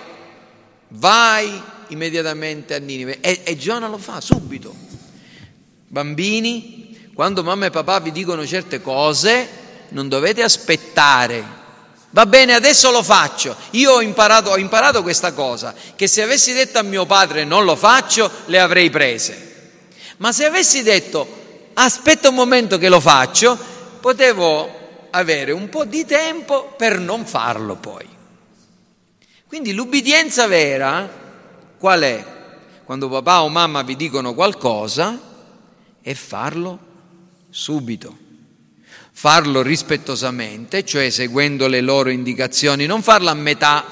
[0.89, 4.75] vai immediatamente a Ninive e, e Giona lo fa subito.
[5.89, 9.49] Bambini, quando mamma e papà vi dicono certe cose,
[9.91, 11.63] non dovete aspettare
[12.15, 13.57] Va bene, adesso lo faccio.
[13.71, 17.65] Io ho imparato, ho imparato questa cosa, che se avessi detto a mio padre non
[17.65, 19.81] lo faccio, le avrei prese.
[20.19, 21.27] Ma se avessi detto
[21.75, 23.59] aspetta un momento che lo faccio,
[23.99, 28.09] potevo avere un po' di tempo per non farlo poi.
[29.49, 31.11] Quindi l'ubbidienza vera
[31.77, 32.25] qual è?
[32.85, 35.19] Quando papà o mamma vi dicono qualcosa,
[36.01, 36.79] è farlo
[37.51, 38.23] subito
[39.17, 43.85] farlo rispettosamente, cioè seguendo le loro indicazioni, non farlo a metà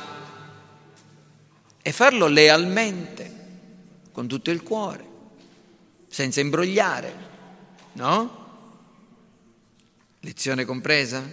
[1.81, 3.31] e farlo lealmente,
[4.11, 5.07] con tutto il cuore,
[6.09, 7.17] senza imbrogliare,
[7.93, 8.41] no?
[10.21, 11.25] Lezione compresa?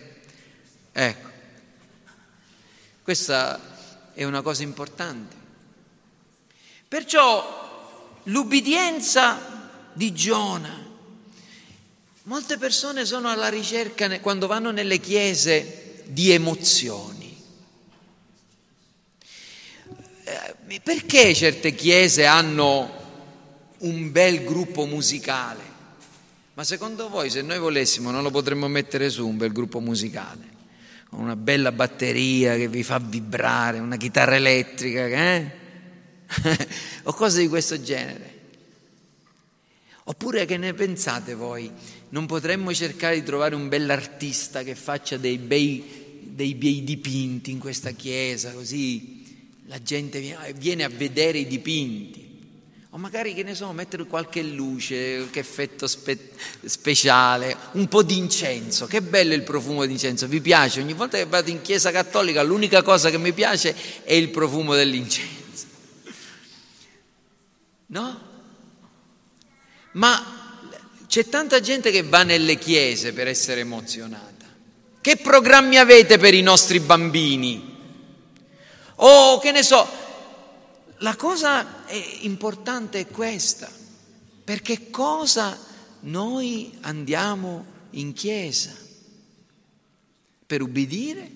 [0.92, 1.30] Ecco,
[3.02, 3.60] questa
[4.14, 5.36] è una cosa importante.
[6.88, 10.89] Perciò l'ubbidienza di Giona
[12.24, 17.38] Molte persone sono alla ricerca, quando vanno nelle chiese, di emozioni.
[20.24, 22.98] Eh, perché certe chiese hanno
[23.80, 25.62] un bel gruppo musicale?
[26.56, 30.58] Ma secondo voi se noi volessimo non lo potremmo mettere su un bel gruppo musicale?
[31.12, 35.52] Una bella batteria che vi fa vibrare, una chitarra elettrica, eh?
[37.04, 38.39] o cose di questo genere.
[40.10, 41.72] Oppure che ne pensate voi?
[42.10, 47.60] Non potremmo cercare di trovare un bell'artista che faccia dei bei, dei bei dipinti in
[47.60, 49.24] questa chiesa, così
[49.68, 50.20] la gente
[50.56, 52.28] viene a vedere i dipinti.
[52.90, 56.32] O magari, che ne so, mettere qualche luce, qualche effetto spe-
[56.66, 58.88] speciale, un po' di incenso.
[58.88, 60.82] Che bello il profumo di incenso, vi piace?
[60.82, 64.74] Ogni volta che vado in chiesa cattolica l'unica cosa che mi piace è il profumo
[64.74, 65.68] dell'incenso.
[67.86, 68.29] No?
[69.94, 70.40] Ma
[71.08, 74.46] c'è tanta gente che va nelle chiese per essere emozionata.
[75.02, 77.78] Che programmi avete per i nostri bambini?
[78.96, 79.88] O che ne so,
[80.98, 81.84] la cosa
[82.22, 83.72] importante è questa,
[84.44, 85.58] perché cosa
[86.02, 88.76] noi andiamo in chiesa?
[90.46, 91.32] Per ubbidire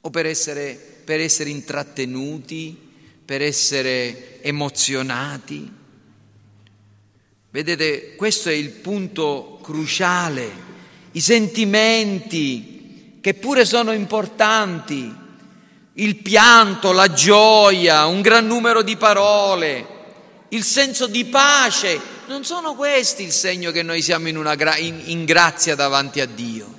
[0.00, 2.76] o per essere, per essere intrattenuti,
[3.24, 5.77] per essere emozionati?
[7.50, 10.66] Vedete, questo è il punto cruciale,
[11.12, 15.10] i sentimenti che pure sono importanti,
[15.94, 19.86] il pianto, la gioia, un gran numero di parole,
[20.50, 25.00] il senso di pace, non sono questi il segno che noi siamo in, gra- in,
[25.06, 26.70] in grazia davanti a Dio.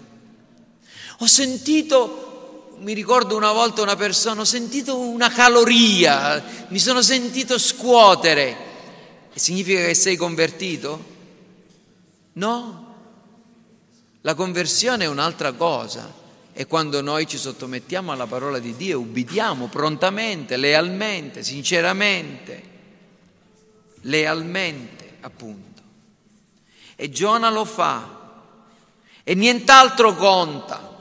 [1.18, 7.58] Ho sentito, mi ricordo una volta una persona, ho sentito una caloria, mi sono sentito
[7.58, 8.68] scuotere.
[9.40, 11.04] Significa che sei convertito?
[12.34, 12.96] No.
[14.22, 16.14] La conversione è un'altra cosa.
[16.52, 22.70] È quando noi ci sottomettiamo alla parola di Dio ubbidiamo prontamente, lealmente, sinceramente
[24.02, 25.82] lealmente, appunto.
[26.96, 28.18] E Giona lo fa
[29.24, 30.98] e nient'altro conta.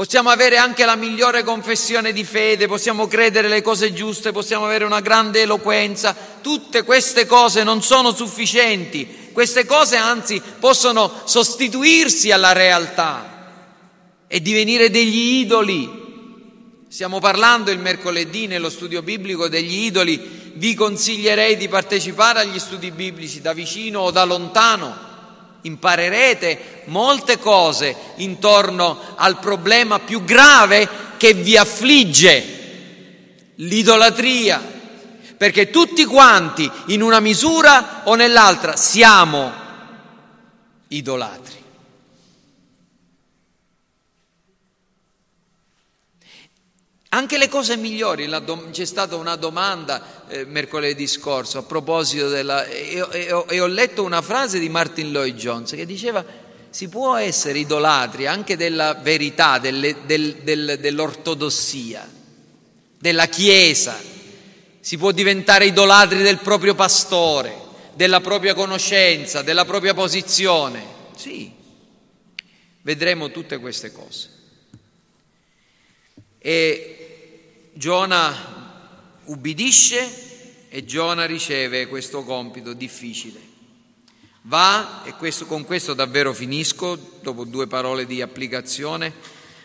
[0.00, 4.86] Possiamo avere anche la migliore confessione di fede, possiamo credere le cose giuste, possiamo avere
[4.86, 12.52] una grande eloquenza, tutte queste cose non sono sufficienti, queste cose anzi possono sostituirsi alla
[12.52, 13.52] realtà
[14.26, 16.86] e divenire degli idoli.
[16.88, 22.90] Stiamo parlando il mercoledì nello studio biblico degli idoli vi consiglierei di partecipare agli studi
[22.90, 25.09] biblici da vicino o da lontano.
[25.62, 32.58] Imparerete molte cose intorno al problema più grave che vi affligge,
[33.56, 34.78] l'idolatria.
[35.36, 39.52] Perché tutti quanti, in una misura o nell'altra, siamo
[40.88, 41.49] idolatri.
[47.12, 48.30] Anche le cose migliori,
[48.70, 52.64] c'è stata una domanda eh, mercoledì scorso a proposito della...
[52.66, 56.24] E, e, e, ho letto una frase di Martin Lloyd Jones che diceva
[56.70, 62.08] si può essere idolatri anche della verità, delle, del, del, dell'ortodossia,
[62.96, 63.98] della Chiesa,
[64.78, 67.52] si può diventare idolatri del proprio pastore,
[67.94, 70.84] della propria conoscenza, della propria posizione.
[71.16, 71.52] Sì,
[72.82, 74.38] vedremo tutte queste cose.
[76.38, 76.99] E
[77.80, 78.36] Giona
[79.24, 83.40] ubbidisce e Giona riceve questo compito difficile.
[84.42, 89.14] Va, e questo, con questo davvero finisco, dopo due parole di applicazione,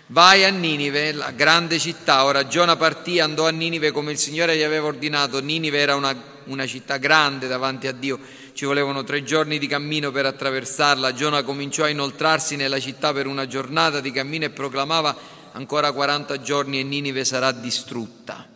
[0.08, 2.24] vai a Ninive, la grande città.
[2.24, 5.42] Ora Giona partì, andò a Ninive come il Signore gli aveva ordinato.
[5.42, 8.18] Ninive era una, una città grande davanti a Dio,
[8.54, 11.14] ci volevano tre giorni di cammino per attraversarla.
[11.14, 16.42] Giona cominciò a inoltrarsi nella città per una giornata di cammino e proclamava ancora 40
[16.42, 18.48] giorni e Ninive sarà distrutta.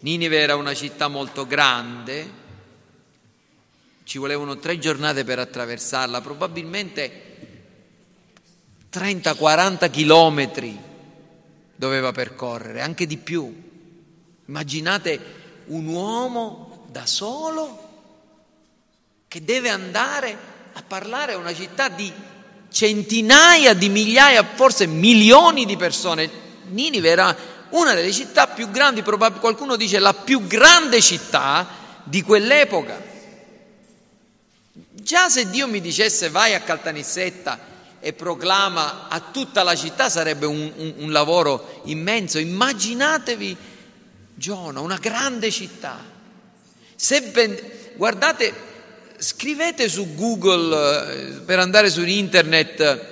[0.00, 2.40] Ninive era una città molto grande,
[4.04, 7.30] ci volevano tre giornate per attraversarla, probabilmente
[8.92, 10.78] 30-40 chilometri
[11.74, 13.70] doveva percorrere, anche di più.
[14.44, 17.90] Immaginate un uomo da solo
[19.28, 20.36] che deve andare
[20.74, 22.12] a parlare a una città di
[22.72, 26.28] centinaia di migliaia, forse milioni di persone.
[26.70, 27.36] Ninive era
[27.70, 31.68] una delle città più grandi, qualcuno dice la più grande città
[32.02, 33.10] di quell'epoca.
[34.90, 37.70] Già se Dio mi dicesse vai a Caltanissetta
[38.00, 42.38] e proclama a tutta la città sarebbe un, un, un lavoro immenso.
[42.38, 43.56] Immaginatevi
[44.34, 46.02] Giona, una grande città.
[46.96, 48.71] Se, guardate,
[49.22, 53.10] scrivete su Google, eh, per andare su internet,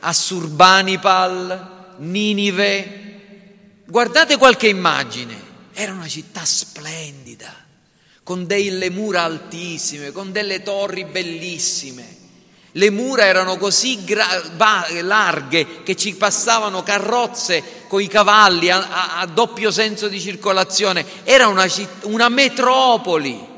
[0.00, 5.48] Assurbanipal, Ninive, guardate qualche immagine.
[5.74, 7.54] Era una città splendida,
[8.22, 12.16] con delle mura altissime, con delle torri bellissime.
[12.72, 14.42] Le mura erano così gra-
[15.02, 21.04] larghe che ci passavano carrozze con i cavalli a, a, a doppio senso di circolazione.
[21.24, 23.49] Era una, citt- una metropoli.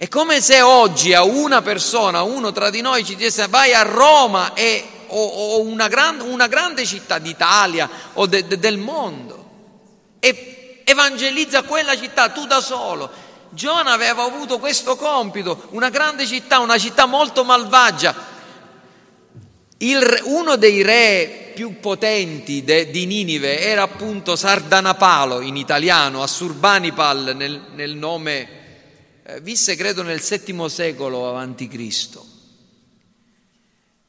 [0.00, 3.82] È come se oggi a una persona, uno tra di noi ci disse vai a
[3.82, 9.50] Roma e, o, o una, gran, una, grande città d'Italia o de, de, del mondo
[10.18, 13.10] e evangelizza quella città tu da solo.
[13.50, 18.14] Giona aveva avuto questo compito, una grande città, una città molto malvagia.
[19.76, 27.34] Il, uno dei re più potenti de, di Ninive era appunto Sardanapalo in italiano, Assurbanipal
[27.36, 28.59] nel, nel nome
[29.42, 32.26] visse credo nel VII secolo Cristo.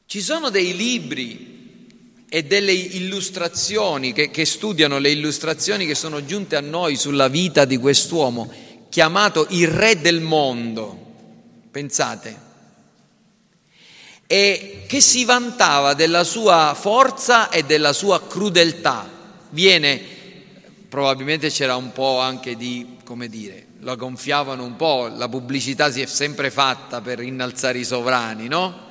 [0.06, 1.86] Ci sono dei libri
[2.28, 7.64] e delle illustrazioni, che, che studiano le illustrazioni che sono giunte a noi sulla vita
[7.64, 8.52] di quest'uomo,
[8.88, 10.98] chiamato il re del mondo.
[11.70, 12.50] Pensate
[14.32, 19.06] e che si vantava della sua forza e della sua crudeltà.
[19.50, 20.00] Viene,
[20.88, 26.00] probabilmente c'era un po' anche di, come dire, la gonfiavano un po', la pubblicità si
[26.00, 28.90] è sempre fatta per innalzare i sovrani, no?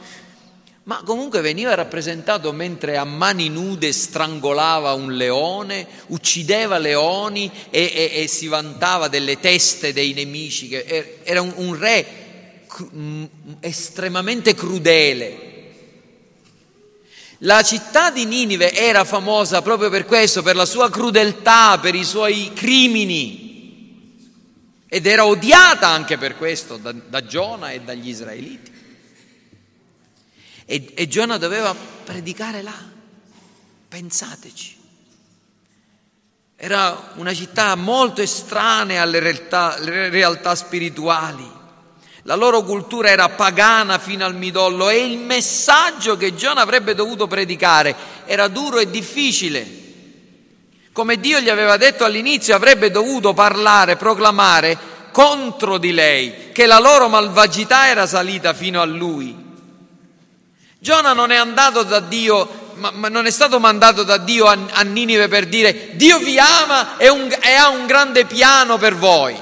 [0.84, 8.22] Ma comunque veniva rappresentato mentre a mani nude strangolava un leone, uccideva leoni e, e,
[8.22, 10.72] e si vantava delle teste dei nemici.
[11.24, 12.22] Era un, un re
[12.94, 13.26] Mm,
[13.60, 15.50] estremamente crudele.
[17.40, 22.06] La città di Ninive era famosa proprio per questo, per la sua crudeltà, per i
[22.06, 23.41] suoi crimini
[24.94, 28.72] ed era odiata anche per questo da, da Giona e dagli israeliti.
[30.66, 32.76] E, e Giona doveva predicare là,
[33.88, 34.78] pensateci.
[36.58, 41.50] Era una città molto estranea alle realtà, alle realtà spirituali.
[42.24, 47.28] La loro cultura era pagana fino al midollo e il messaggio che Giona avrebbe dovuto
[47.28, 49.81] predicare era duro e difficile.
[50.94, 54.78] Come Dio gli aveva detto all'inizio, avrebbe dovuto parlare, proclamare
[55.12, 59.36] contro di lei, che la loro malvagità era salita fino a lui.
[60.80, 64.58] Giona non è andato da Dio, ma, ma non è stato mandato da Dio a,
[64.72, 68.96] a Ninive per dire Dio vi ama e, un, e ha un grande piano per
[68.96, 69.38] voi.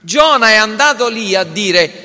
[0.00, 2.04] Giona è andato lì a dire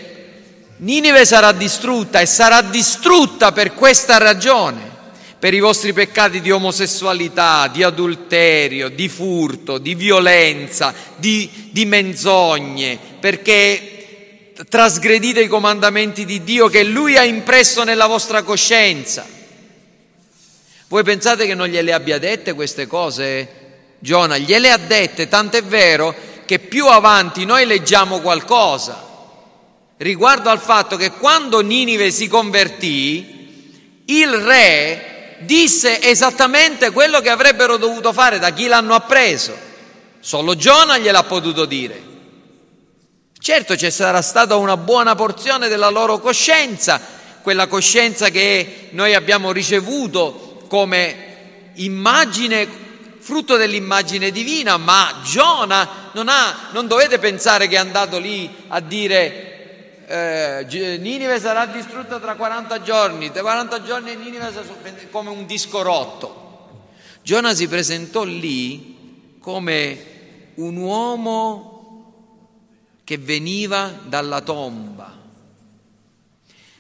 [0.78, 4.89] Ninive sarà distrutta e sarà distrutta per questa ragione,
[5.40, 13.00] per i vostri peccati di omosessualità, di adulterio, di furto, di violenza, di, di menzogne,
[13.20, 19.26] perché trasgredite i comandamenti di Dio che Lui ha impresso nella vostra coscienza.
[20.88, 23.48] Voi pensate che non gliele abbia dette queste cose?
[24.00, 26.14] Giona gliele ha dette, tant'è vero
[26.46, 29.08] che più avanti noi leggiamo qualcosa
[30.00, 37.78] riguardo al fatto che quando Ninive si convertì, il re disse esattamente quello che avrebbero
[37.78, 39.58] dovuto fare da chi l'hanno appreso.
[40.20, 42.08] Solo Giona gliel'ha potuto dire.
[43.40, 47.00] Certo ci sarà stata una buona porzione della loro coscienza,
[47.42, 51.28] quella coscienza che noi abbiamo ricevuto come
[51.76, 52.88] immagine
[53.20, 58.80] frutto dell'immagine divina, ma Giona non, ha, non dovete pensare che è andato lì a
[58.80, 59.59] dire
[60.12, 64.66] eh, Ninive sarà distrutta tra 40 giorni, tra 40 giorni Ninive sarà
[65.12, 66.48] come un disco rotto.
[67.22, 70.06] Giona si presentò lì come
[70.56, 71.70] un uomo
[73.04, 75.16] che veniva dalla tomba.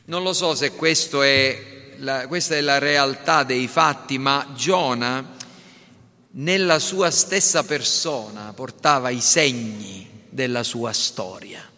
[0.06, 5.38] Non lo so se è la, questa è la realtà dei fatti, ma Giona
[6.32, 11.70] nella sua stessa persona portava i segni della sua storia.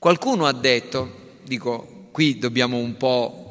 [0.00, 3.48] Qualcuno ha detto, dico, qui dobbiamo un po'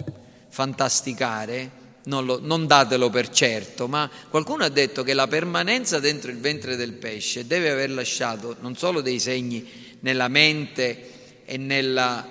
[0.50, 1.70] fantasticare,
[2.06, 6.39] non, lo, non, datelo per certo, ma qualcuno ha detto che la permanenza dentro il
[6.39, 9.64] ventre del pesce deve aver lasciato non solo dei segni
[10.00, 12.28] nella mente e nella,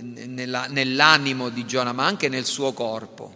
[0.00, 3.34] nella, nell'animo di Giona, ma anche nel suo corpo.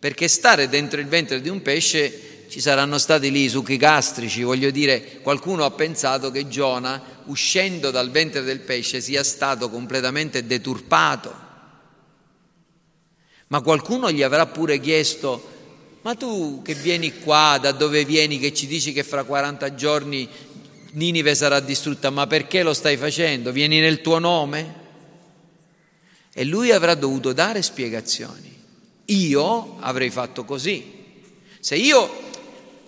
[0.00, 4.42] Perché stare dentro il ventre di un pesce ci saranno stati lì i succhi gastrici,
[4.42, 10.46] voglio dire, qualcuno ha pensato che Giona, uscendo dal ventre del pesce, sia stato completamente
[10.46, 11.46] deturpato.
[13.48, 15.56] Ma qualcuno gli avrà pure chiesto,
[16.02, 20.28] ma tu che vieni qua, da dove vieni, che ci dici che fra 40 giorni
[20.90, 23.52] Ninive sarà distrutta, ma perché lo stai facendo?
[23.52, 24.86] Vieni nel tuo nome?
[26.32, 28.56] E lui avrà dovuto dare spiegazioni.
[29.06, 30.96] Io avrei fatto così.
[31.60, 32.27] Se io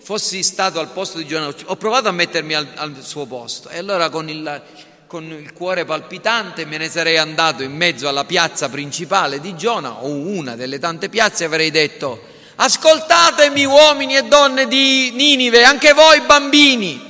[0.01, 3.77] fossi stato al posto di Giona, ho provato a mettermi al, al suo posto e
[3.77, 4.61] allora con il,
[5.05, 10.03] con il, cuore palpitante me ne sarei andato in mezzo alla piazza principale di Giona
[10.03, 15.93] o una delle tante piazze e avrei detto ascoltatemi uomini e donne di Ninive, anche
[15.93, 17.09] voi bambini.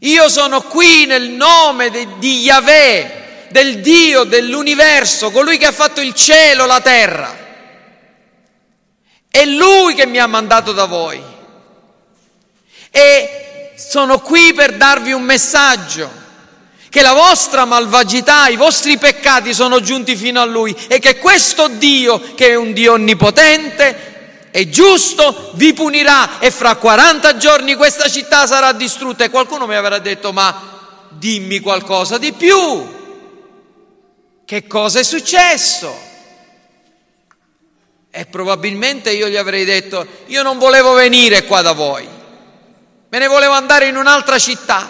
[0.00, 6.00] Io sono qui nel nome de, di Yahweh, del Dio dell'universo, colui che ha fatto
[6.00, 7.45] il cielo, la terra.
[9.36, 11.22] È Lui che mi ha mandato da voi.
[12.90, 16.10] E sono qui per darvi un messaggio,
[16.88, 21.68] che la vostra malvagità, i vostri peccati sono giunti fino a Lui e che questo
[21.68, 28.08] Dio, che è un Dio onnipotente, è giusto, vi punirà e fra 40 giorni questa
[28.08, 29.24] città sarà distrutta.
[29.24, 32.94] E qualcuno mi avrà detto, ma dimmi qualcosa di più.
[34.46, 36.05] Che cosa è successo?
[38.18, 42.08] E probabilmente io gli avrei detto, io non volevo venire qua da voi,
[43.10, 44.88] me ne volevo andare in un'altra città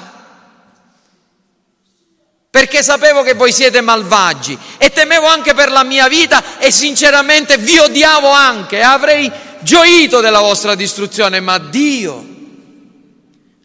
[2.49, 7.59] perché sapevo che voi siete malvagi e temevo anche per la mia vita e sinceramente
[7.59, 12.25] vi odiavo anche, avrei gioito della vostra distruzione, ma Dio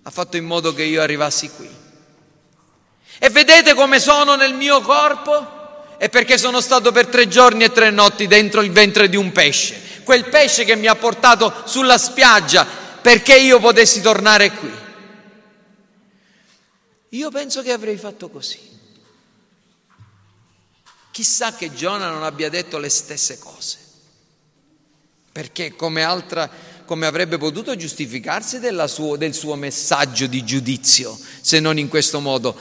[0.02, 1.70] ha fatto in modo che io arrivassi qui.
[3.20, 5.60] E vedete come sono nel mio corpo?
[6.02, 9.32] È perché sono stato per tre giorni e tre notti dentro il ventre di un
[9.32, 14.74] pesce, quel pesce che mi ha portato sulla spiaggia perché io potessi tornare qui.
[17.10, 18.58] Io penso che avrei fatto così.
[21.12, 23.78] Chissà che Giona non abbia detto le stesse cose,
[25.32, 26.50] perché come, altra,
[26.92, 32.54] come avrebbe potuto giustificarsi suo, del suo messaggio di giudizio, se non in questo modo,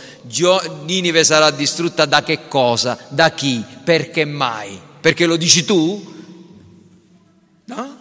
[0.84, 2.96] Ninive sarà distrutta da che cosa?
[3.08, 3.64] Da chi?
[3.82, 4.80] Perché mai?
[5.00, 6.14] Perché lo dici tu?
[7.64, 7.98] No?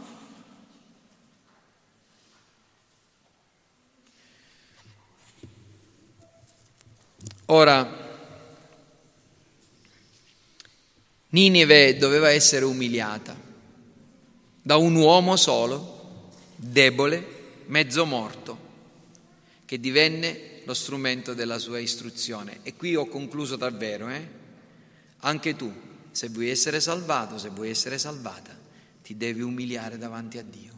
[7.45, 7.97] Ora,
[11.29, 13.35] Ninive doveva essere umiliata
[14.61, 15.97] da un uomo solo,
[16.59, 17.25] debole,
[17.67, 18.67] mezzo morto,
[19.63, 22.59] che divenne lo strumento della sua istruzione.
[22.63, 24.27] E qui ho concluso davvero, eh?
[25.19, 25.73] Anche tu,
[26.11, 28.57] se vuoi essere salvato, se vuoi essere salvata,
[29.01, 30.77] ti devi umiliare davanti a Dio.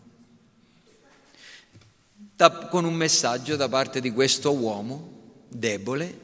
[2.36, 6.20] Da, con un messaggio da parte di questo uomo debole,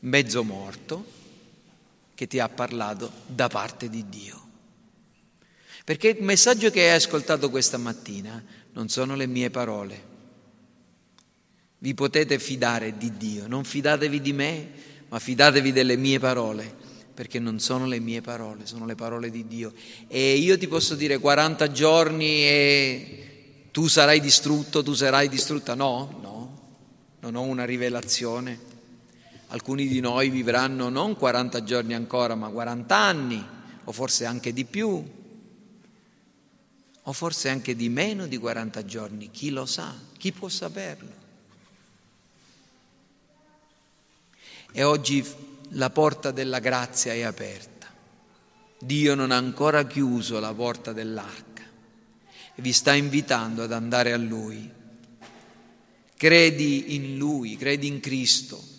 [0.00, 1.12] mezzo morto,
[2.14, 4.42] che ti ha parlato da parte di Dio.
[5.84, 8.42] Perché il messaggio che hai ascoltato questa mattina
[8.74, 10.12] non sono le mie parole.
[11.78, 14.68] Vi potete fidare di Dio, non fidatevi di me,
[15.08, 16.74] ma fidatevi delle mie parole,
[17.14, 19.72] perché non sono le mie parole, sono le parole di Dio.
[20.08, 25.74] E io ti posso dire 40 giorni e tu sarai distrutto, tu sarai distrutta.
[25.74, 26.60] No, no,
[27.20, 28.72] non ho una rivelazione.
[29.48, 33.46] Alcuni di noi vivranno non 40 giorni ancora, ma 40 anni,
[33.84, 35.04] o forse anche di più,
[37.04, 41.22] o forse anche di meno di 40 giorni, chi lo sa, chi può saperlo.
[44.72, 45.24] E oggi
[45.70, 47.86] la porta della grazia è aperta.
[48.78, 51.62] Dio non ha ancora chiuso la porta dell'arca
[52.54, 54.70] e vi sta invitando ad andare a Lui.
[56.16, 58.72] Credi in Lui, credi in Cristo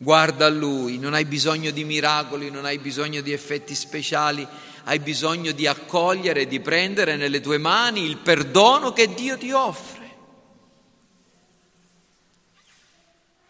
[0.00, 4.46] Guarda a Lui, non hai bisogno di miracoli, non hai bisogno di effetti speciali,
[4.88, 10.16] hai bisogno di accogliere, di prendere nelle tue mani il perdono che Dio ti offre.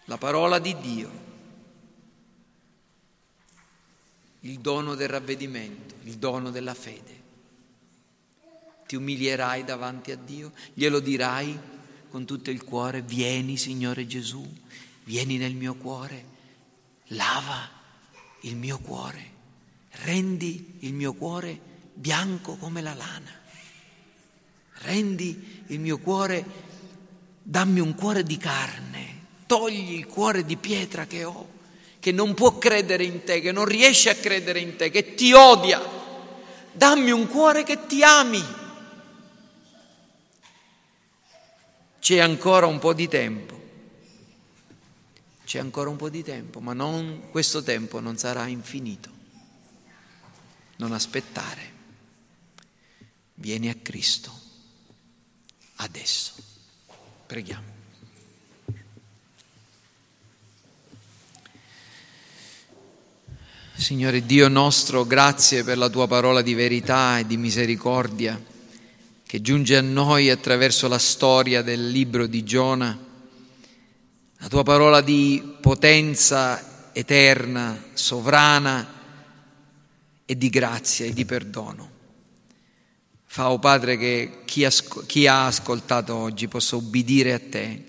[0.07, 1.11] La parola di Dio,
[4.41, 7.17] il dono del ravvedimento, il dono della fede.
[8.89, 11.57] Ti umilierai davanti a Dio, glielo dirai
[12.11, 14.45] con tutto il cuore, vieni Signore Gesù,
[15.05, 16.37] vieni nel mio cuore
[17.13, 17.77] lava
[18.41, 19.33] il mio cuore,
[20.03, 21.59] rendi il mio cuore
[21.93, 23.33] bianco come la lana,
[24.83, 26.45] rendi il mio cuore,
[27.43, 31.49] dammi un cuore di carne, togli il cuore di pietra che ho,
[31.99, 35.33] che non può credere in te, che non riesce a credere in te, che ti
[35.33, 35.83] odia,
[36.73, 38.45] dammi un cuore che ti ami.
[41.99, 43.59] C'è ancora un po' di tempo
[45.49, 49.18] c'è ancora un po' di tempo, ma non, questo tempo non sarà infinito.
[50.79, 51.77] Non aspettare.
[53.35, 54.33] Vieni a Cristo
[55.77, 56.33] adesso.
[57.27, 57.77] Preghiamo.
[63.75, 68.43] Signore Dio nostro, grazie per la tua parola di verità e di misericordia
[69.25, 73.07] che giunge a noi attraverso la storia del libro di Giona
[74.41, 78.87] la tua parola di potenza eterna, sovrana
[80.31, 81.91] e di grazia e di perdono.
[83.25, 87.85] Fa, oh Padre, che chi, asco- chi ha ascoltato oggi possa ubbidire a te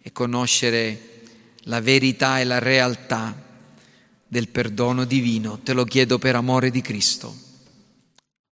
[0.00, 1.24] e conoscere
[1.64, 3.36] la verità e la realtà
[4.26, 5.58] del perdono divino.
[5.62, 7.36] Te lo chiedo per amore di Cristo.